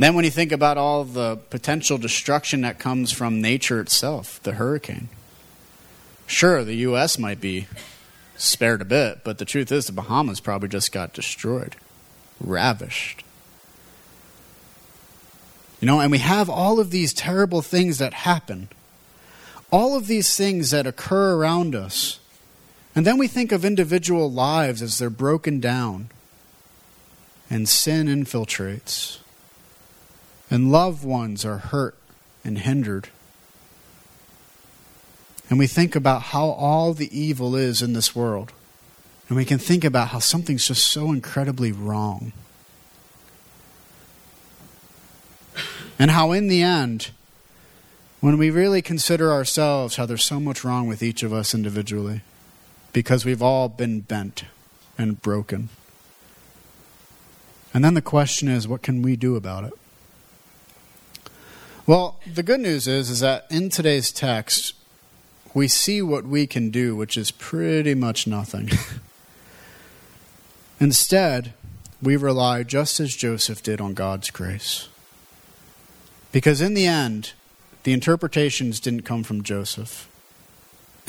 Then, 0.00 0.14
when 0.14 0.24
you 0.24 0.30
think 0.30 0.50
about 0.50 0.78
all 0.78 1.04
the 1.04 1.36
potential 1.50 1.98
destruction 1.98 2.62
that 2.62 2.78
comes 2.78 3.12
from 3.12 3.42
nature 3.42 3.80
itself, 3.80 4.42
the 4.42 4.52
hurricane, 4.52 5.10
sure, 6.26 6.64
the 6.64 6.76
U.S. 6.76 7.18
might 7.18 7.38
be 7.38 7.66
spared 8.34 8.80
a 8.80 8.86
bit, 8.86 9.18
but 9.24 9.36
the 9.36 9.44
truth 9.44 9.70
is, 9.70 9.84
the 9.84 9.92
Bahamas 9.92 10.40
probably 10.40 10.70
just 10.70 10.90
got 10.90 11.12
destroyed, 11.12 11.76
ravished. 12.40 13.24
You 15.82 15.86
know, 15.86 16.00
and 16.00 16.10
we 16.10 16.18
have 16.18 16.48
all 16.48 16.80
of 16.80 16.90
these 16.90 17.12
terrible 17.12 17.60
things 17.60 17.98
that 17.98 18.14
happen, 18.14 18.70
all 19.70 19.98
of 19.98 20.06
these 20.06 20.34
things 20.34 20.70
that 20.70 20.86
occur 20.86 21.34
around 21.34 21.74
us. 21.74 22.20
And 22.94 23.06
then 23.06 23.18
we 23.18 23.28
think 23.28 23.52
of 23.52 23.66
individual 23.66 24.32
lives 24.32 24.80
as 24.80 24.96
they're 24.96 25.10
broken 25.10 25.60
down, 25.60 26.08
and 27.50 27.68
sin 27.68 28.06
infiltrates 28.06 29.19
and 30.50 30.72
loved 30.72 31.04
ones 31.04 31.44
are 31.44 31.58
hurt 31.58 31.96
and 32.44 32.58
hindered. 32.58 33.08
And 35.48 35.58
we 35.58 35.66
think 35.66 35.96
about 35.96 36.22
how 36.22 36.46
all 36.50 36.94
the 36.94 37.16
evil 37.18 37.56
is 37.56 37.82
in 37.82 37.92
this 37.92 38.14
world. 38.14 38.52
And 39.28 39.36
we 39.36 39.44
can 39.44 39.58
think 39.58 39.84
about 39.84 40.08
how 40.08 40.18
something's 40.18 40.66
just 40.66 40.86
so 40.86 41.10
incredibly 41.12 41.70
wrong. 41.70 42.32
And 45.98 46.10
how, 46.10 46.32
in 46.32 46.48
the 46.48 46.62
end, 46.62 47.10
when 48.20 48.38
we 48.38 48.50
really 48.50 48.82
consider 48.82 49.30
ourselves, 49.30 49.96
how 49.96 50.06
there's 50.06 50.24
so 50.24 50.40
much 50.40 50.64
wrong 50.64 50.86
with 50.88 51.02
each 51.02 51.22
of 51.22 51.32
us 51.32 51.54
individually, 51.54 52.22
because 52.92 53.24
we've 53.24 53.42
all 53.42 53.68
been 53.68 54.00
bent 54.00 54.44
and 54.98 55.20
broken. 55.20 55.68
And 57.72 57.84
then 57.84 57.94
the 57.94 58.02
question 58.02 58.48
is, 58.48 58.66
what 58.66 58.82
can 58.82 59.02
we 59.02 59.14
do 59.14 59.36
about 59.36 59.64
it? 59.64 59.72
Well, 61.90 62.20
the 62.24 62.44
good 62.44 62.60
news 62.60 62.86
is 62.86 63.10
is 63.10 63.18
that 63.18 63.46
in 63.50 63.68
today's 63.68 64.12
text 64.12 64.74
we 65.54 65.66
see 65.66 66.00
what 66.00 66.24
we 66.24 66.46
can 66.46 66.70
do, 66.70 66.94
which 66.94 67.16
is 67.16 67.32
pretty 67.32 67.96
much 67.96 68.28
nothing. 68.28 68.70
Instead, 70.78 71.52
we 72.00 72.14
rely 72.14 72.62
just 72.62 73.00
as 73.00 73.16
Joseph 73.16 73.60
did 73.64 73.80
on 73.80 73.94
God's 73.94 74.30
grace. 74.30 74.88
Because 76.30 76.60
in 76.60 76.74
the 76.74 76.86
end, 76.86 77.32
the 77.82 77.92
interpretations 77.92 78.78
didn't 78.78 79.02
come 79.02 79.24
from 79.24 79.42
Joseph. 79.42 80.08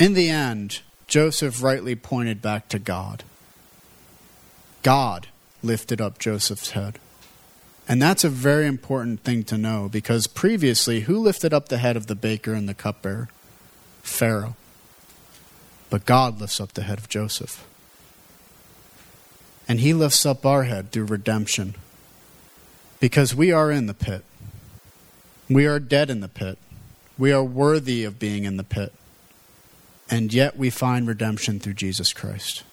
In 0.00 0.14
the 0.14 0.30
end, 0.30 0.80
Joseph 1.06 1.62
rightly 1.62 1.94
pointed 1.94 2.42
back 2.42 2.68
to 2.70 2.80
God. 2.80 3.22
God 4.82 5.28
lifted 5.62 6.00
up 6.00 6.18
Joseph's 6.18 6.70
head. 6.70 6.98
And 7.88 8.00
that's 8.00 8.24
a 8.24 8.28
very 8.28 8.66
important 8.66 9.20
thing 9.24 9.42
to 9.44 9.58
know 9.58 9.88
because 9.90 10.26
previously, 10.26 11.00
who 11.00 11.18
lifted 11.18 11.52
up 11.52 11.68
the 11.68 11.78
head 11.78 11.96
of 11.96 12.06
the 12.06 12.14
baker 12.14 12.54
and 12.54 12.68
the 12.68 12.74
cupbearer? 12.74 13.28
Pharaoh. 14.02 14.56
But 15.90 16.06
God 16.06 16.40
lifts 16.40 16.60
up 16.60 16.72
the 16.72 16.82
head 16.82 16.98
of 16.98 17.08
Joseph. 17.08 17.66
And 19.68 19.80
he 19.80 19.94
lifts 19.94 20.24
up 20.26 20.44
our 20.44 20.64
head 20.64 20.90
through 20.90 21.06
redemption 21.06 21.74
because 23.00 23.34
we 23.34 23.52
are 23.52 23.70
in 23.70 23.86
the 23.86 23.94
pit. 23.94 24.24
We 25.48 25.66
are 25.66 25.78
dead 25.78 26.08
in 26.08 26.20
the 26.20 26.28
pit. 26.28 26.58
We 27.18 27.32
are 27.32 27.44
worthy 27.44 28.04
of 28.04 28.18
being 28.18 28.44
in 28.44 28.56
the 28.56 28.64
pit. 28.64 28.92
And 30.10 30.32
yet 30.32 30.56
we 30.56 30.70
find 30.70 31.06
redemption 31.06 31.58
through 31.60 31.74
Jesus 31.74 32.12
Christ. 32.12 32.64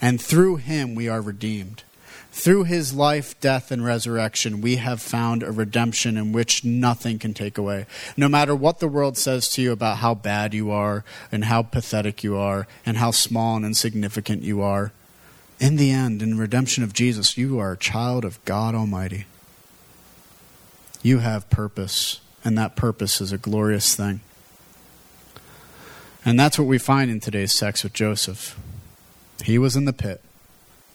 And 0.00 0.20
through 0.20 0.56
him 0.56 0.94
we 0.94 1.08
are 1.08 1.20
redeemed. 1.20 1.84
Through 2.32 2.64
his 2.64 2.92
life, 2.92 3.38
death, 3.40 3.70
and 3.70 3.84
resurrection, 3.84 4.60
we 4.60 4.76
have 4.76 5.00
found 5.00 5.42
a 5.42 5.52
redemption 5.52 6.16
in 6.16 6.32
which 6.32 6.64
nothing 6.64 7.18
can 7.18 7.32
take 7.32 7.56
away. 7.58 7.86
No 8.16 8.28
matter 8.28 8.54
what 8.56 8.80
the 8.80 8.88
world 8.88 9.16
says 9.16 9.48
to 9.50 9.62
you 9.62 9.72
about 9.72 9.98
how 9.98 10.14
bad 10.14 10.52
you 10.52 10.70
are, 10.70 11.04
and 11.30 11.44
how 11.44 11.62
pathetic 11.62 12.24
you 12.24 12.36
are, 12.36 12.66
and 12.84 12.96
how 12.96 13.12
small 13.12 13.56
and 13.56 13.64
insignificant 13.64 14.42
you 14.42 14.62
are, 14.62 14.92
in 15.60 15.76
the 15.76 15.92
end, 15.92 16.22
in 16.22 16.36
redemption 16.36 16.82
of 16.82 16.92
Jesus, 16.92 17.38
you 17.38 17.58
are 17.58 17.72
a 17.72 17.76
child 17.76 18.24
of 18.24 18.44
God 18.44 18.74
Almighty. 18.74 19.26
You 21.02 21.18
have 21.18 21.48
purpose, 21.50 22.20
and 22.44 22.58
that 22.58 22.76
purpose 22.76 23.20
is 23.20 23.30
a 23.30 23.38
glorious 23.38 23.94
thing. 23.94 24.20
And 26.24 26.40
that's 26.40 26.58
what 26.58 26.66
we 26.66 26.78
find 26.78 27.10
in 27.10 27.20
today's 27.20 27.56
text 27.56 27.84
with 27.84 27.92
Joseph. 27.92 28.58
He 29.44 29.58
was 29.58 29.76
in 29.76 29.84
the 29.84 29.92
pit. 29.92 30.20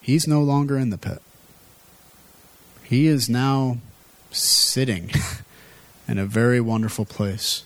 He's 0.10 0.28
no 0.28 0.42
longer 0.42 0.76
in 0.76 0.90
the 0.90 0.98
pit. 0.98 1.22
He 2.82 3.06
is 3.06 3.30
now 3.30 3.78
sitting 4.32 5.12
in 6.08 6.18
a 6.18 6.26
very 6.26 6.60
wonderful 6.60 7.06
place. 7.06 7.64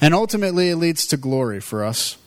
And 0.00 0.14
ultimately, 0.14 0.70
it 0.70 0.76
leads 0.76 1.08
to 1.08 1.16
glory 1.16 1.58
for 1.58 1.84
us. 1.84 2.18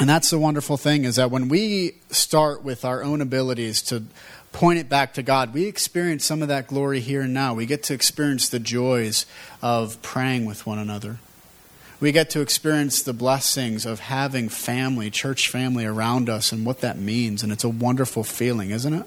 And 0.00 0.08
that's 0.08 0.30
the 0.30 0.40
wonderful 0.40 0.76
thing 0.76 1.04
is 1.04 1.14
that 1.14 1.30
when 1.30 1.48
we 1.48 1.94
start 2.10 2.64
with 2.64 2.84
our 2.84 3.04
own 3.04 3.20
abilities 3.20 3.80
to 3.82 4.02
point 4.50 4.80
it 4.80 4.88
back 4.88 5.14
to 5.14 5.22
God, 5.22 5.54
we 5.54 5.66
experience 5.66 6.24
some 6.24 6.42
of 6.42 6.48
that 6.48 6.66
glory 6.66 6.98
here 6.98 7.20
and 7.20 7.32
now. 7.32 7.54
We 7.54 7.66
get 7.66 7.84
to 7.84 7.94
experience 7.94 8.48
the 8.48 8.58
joys 8.58 9.24
of 9.62 10.02
praying 10.02 10.46
with 10.46 10.66
one 10.66 10.80
another. 10.80 11.20
We 12.00 12.12
get 12.12 12.30
to 12.30 12.40
experience 12.40 13.02
the 13.02 13.12
blessings 13.12 13.84
of 13.84 14.00
having 14.00 14.48
family, 14.48 15.10
church 15.10 15.48
family 15.48 15.84
around 15.84 16.28
us, 16.28 16.52
and 16.52 16.64
what 16.64 16.80
that 16.80 16.96
means. 16.96 17.42
And 17.42 17.52
it's 17.52 17.64
a 17.64 17.68
wonderful 17.68 18.22
feeling, 18.22 18.70
isn't 18.70 18.94
it? 18.94 19.06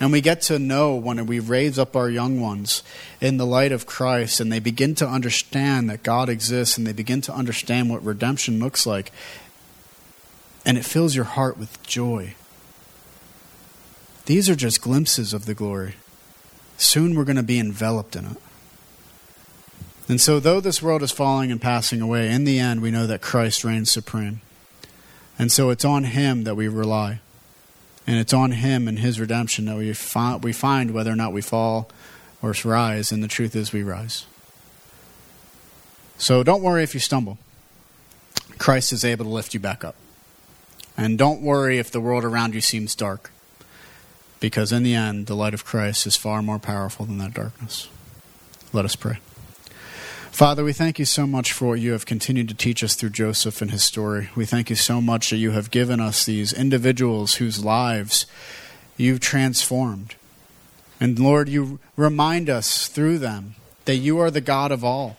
And 0.00 0.12
we 0.12 0.20
get 0.20 0.40
to 0.42 0.58
know 0.58 0.94
when 0.94 1.24
we 1.26 1.40
raise 1.40 1.78
up 1.78 1.94
our 1.94 2.08
young 2.08 2.40
ones 2.40 2.82
in 3.20 3.36
the 3.36 3.46
light 3.46 3.70
of 3.70 3.86
Christ 3.86 4.40
and 4.40 4.50
they 4.50 4.58
begin 4.58 4.94
to 4.96 5.06
understand 5.06 5.90
that 5.90 6.02
God 6.02 6.28
exists 6.28 6.78
and 6.78 6.86
they 6.86 6.92
begin 6.92 7.20
to 7.22 7.34
understand 7.34 7.90
what 7.90 8.04
redemption 8.04 8.58
looks 8.58 8.86
like. 8.86 9.12
And 10.64 10.78
it 10.78 10.84
fills 10.84 11.14
your 11.14 11.24
heart 11.24 11.58
with 11.58 11.82
joy. 11.82 12.34
These 14.26 14.48
are 14.48 14.54
just 14.54 14.80
glimpses 14.80 15.32
of 15.32 15.46
the 15.46 15.54
glory. 15.54 15.94
Soon 16.76 17.14
we're 17.14 17.24
going 17.24 17.36
to 17.36 17.42
be 17.42 17.58
enveloped 17.58 18.16
in 18.16 18.24
it. 18.26 18.36
And 20.10 20.20
so, 20.20 20.40
though 20.40 20.58
this 20.58 20.82
world 20.82 21.04
is 21.04 21.12
falling 21.12 21.52
and 21.52 21.60
passing 21.60 22.00
away, 22.00 22.32
in 22.32 22.42
the 22.42 22.58
end, 22.58 22.82
we 22.82 22.90
know 22.90 23.06
that 23.06 23.20
Christ 23.20 23.62
reigns 23.62 23.92
supreme. 23.92 24.40
And 25.38 25.52
so, 25.52 25.70
it's 25.70 25.84
on 25.84 26.02
Him 26.02 26.42
that 26.42 26.56
we 26.56 26.66
rely. 26.66 27.20
And 28.08 28.18
it's 28.18 28.32
on 28.32 28.50
Him 28.50 28.88
and 28.88 28.98
His 28.98 29.20
redemption 29.20 29.66
that 29.66 29.76
we, 29.76 29.92
find, 29.92 30.42
we 30.42 30.52
find 30.52 30.90
whether 30.90 31.12
or 31.12 31.14
not 31.14 31.32
we 31.32 31.42
fall 31.42 31.92
or 32.42 32.52
rise, 32.64 33.12
and 33.12 33.22
the 33.22 33.28
truth 33.28 33.54
is 33.54 33.72
we 33.72 33.84
rise. 33.84 34.26
So 36.18 36.42
don't 36.42 36.60
worry 36.60 36.82
if 36.82 36.92
you 36.92 36.98
stumble. 36.98 37.38
Christ 38.58 38.92
is 38.92 39.04
able 39.04 39.26
to 39.26 39.30
lift 39.30 39.54
you 39.54 39.60
back 39.60 39.84
up. 39.84 39.94
And 40.96 41.18
don't 41.18 41.40
worry 41.40 41.78
if 41.78 41.92
the 41.92 42.00
world 42.00 42.24
around 42.24 42.52
you 42.52 42.60
seems 42.60 42.96
dark, 42.96 43.30
because 44.40 44.72
in 44.72 44.82
the 44.82 44.92
end, 44.92 45.28
the 45.28 45.36
light 45.36 45.54
of 45.54 45.64
Christ 45.64 46.04
is 46.04 46.16
far 46.16 46.42
more 46.42 46.58
powerful 46.58 47.06
than 47.06 47.18
that 47.18 47.32
darkness. 47.32 47.88
Let 48.72 48.84
us 48.84 48.96
pray. 48.96 49.20
Father, 50.40 50.64
we 50.64 50.72
thank 50.72 50.98
you 50.98 51.04
so 51.04 51.26
much 51.26 51.52
for 51.52 51.68
what 51.68 51.80
you 51.80 51.92
have 51.92 52.06
continued 52.06 52.48
to 52.48 52.54
teach 52.54 52.82
us 52.82 52.94
through 52.94 53.10
Joseph 53.10 53.60
and 53.60 53.70
his 53.70 53.84
story. 53.84 54.30
We 54.34 54.46
thank 54.46 54.70
you 54.70 54.74
so 54.74 55.02
much 55.02 55.28
that 55.28 55.36
you 55.36 55.50
have 55.50 55.70
given 55.70 56.00
us 56.00 56.24
these 56.24 56.54
individuals 56.54 57.34
whose 57.34 57.62
lives 57.62 58.24
you've 58.96 59.20
transformed. 59.20 60.14
And 60.98 61.18
Lord, 61.18 61.50
you 61.50 61.78
remind 61.94 62.48
us 62.48 62.88
through 62.88 63.18
them 63.18 63.56
that 63.84 63.96
you 63.96 64.18
are 64.18 64.30
the 64.30 64.40
God 64.40 64.72
of 64.72 64.82
all. 64.82 65.18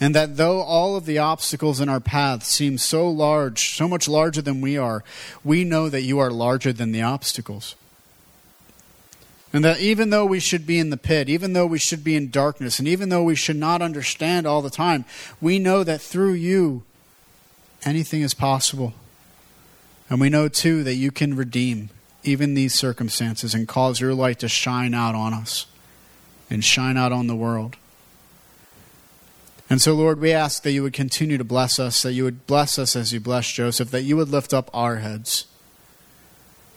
And 0.00 0.12
that 0.16 0.36
though 0.36 0.60
all 0.60 0.96
of 0.96 1.06
the 1.06 1.18
obstacles 1.18 1.80
in 1.80 1.88
our 1.88 2.00
path 2.00 2.42
seem 2.42 2.78
so 2.78 3.08
large, 3.08 3.76
so 3.76 3.86
much 3.86 4.08
larger 4.08 4.42
than 4.42 4.60
we 4.60 4.76
are, 4.76 5.04
we 5.44 5.62
know 5.62 5.88
that 5.88 6.02
you 6.02 6.18
are 6.18 6.32
larger 6.32 6.72
than 6.72 6.90
the 6.90 7.02
obstacles. 7.02 7.76
And 9.52 9.64
that 9.64 9.80
even 9.80 10.10
though 10.10 10.26
we 10.26 10.40
should 10.40 10.66
be 10.66 10.78
in 10.78 10.90
the 10.90 10.96
pit, 10.96 11.28
even 11.28 11.52
though 11.52 11.66
we 11.66 11.78
should 11.78 12.02
be 12.04 12.16
in 12.16 12.30
darkness, 12.30 12.78
and 12.78 12.88
even 12.88 13.08
though 13.08 13.22
we 13.22 13.34
should 13.34 13.56
not 13.56 13.80
understand 13.80 14.46
all 14.46 14.60
the 14.60 14.70
time, 14.70 15.04
we 15.40 15.58
know 15.58 15.84
that 15.84 16.00
through 16.00 16.32
you, 16.32 16.82
anything 17.84 18.22
is 18.22 18.34
possible. 18.34 18.92
And 20.10 20.20
we 20.20 20.28
know 20.28 20.48
too 20.48 20.82
that 20.84 20.94
you 20.94 21.10
can 21.10 21.36
redeem 21.36 21.90
even 22.22 22.54
these 22.54 22.74
circumstances 22.74 23.54
and 23.54 23.68
cause 23.68 24.00
your 24.00 24.14
light 24.14 24.40
to 24.40 24.48
shine 24.48 24.94
out 24.94 25.14
on 25.14 25.32
us 25.32 25.66
and 26.50 26.64
shine 26.64 26.96
out 26.96 27.12
on 27.12 27.26
the 27.26 27.36
world. 27.36 27.76
And 29.68 29.82
so, 29.82 29.94
Lord, 29.94 30.20
we 30.20 30.32
ask 30.32 30.62
that 30.62 30.72
you 30.72 30.82
would 30.82 30.92
continue 30.92 31.38
to 31.38 31.44
bless 31.44 31.80
us, 31.80 32.02
that 32.02 32.12
you 32.12 32.24
would 32.24 32.46
bless 32.46 32.78
us 32.78 32.94
as 32.94 33.12
you 33.12 33.18
blessed 33.18 33.54
Joseph, 33.54 33.90
that 33.90 34.02
you 34.02 34.16
would 34.16 34.28
lift 34.28 34.54
up 34.54 34.70
our 34.72 34.96
heads, 34.96 35.46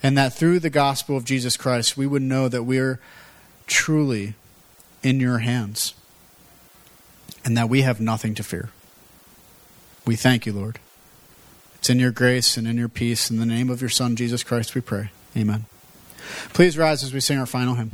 and 0.02 0.18
that 0.18 0.34
through 0.34 0.60
the 0.60 0.70
gospel 0.70 1.18
of 1.18 1.26
Jesus 1.26 1.58
Christ, 1.58 1.98
we 1.98 2.08
would 2.08 2.22
know 2.22 2.48
that 2.48 2.64
we're 2.64 3.00
truly 3.68 4.34
in 5.04 5.20
your 5.20 5.40
hands 5.40 5.94
and 7.46 7.58
that 7.58 7.70
we 7.70 7.82
have 7.82 8.00
nothing 8.00 8.36
to 8.36 8.44
fear. 8.44 8.70
We 10.06 10.16
thank 10.16 10.46
you, 10.46 10.54
Lord. 10.54 10.80
It's 11.76 11.90
in 11.90 12.00
your 12.00 12.12
grace 12.12 12.58
and 12.58 12.68
in 12.68 12.78
your 12.78 12.90
peace. 12.90 13.30
In 13.30 13.38
the 13.38 13.46
name 13.46 13.70
of 13.70 13.82
your 13.82 13.90
Son, 13.90 14.16
Jesus 14.16 14.44
Christ, 14.44 14.76
we 14.76 14.82
pray. 14.82 15.12
Amen. 15.38 15.66
Please 16.54 16.78
rise 16.78 17.04
as 17.04 17.14
we 17.14 17.20
sing 17.20 17.38
our 17.38 17.46
final 17.46 17.76
hymn. 17.76 17.92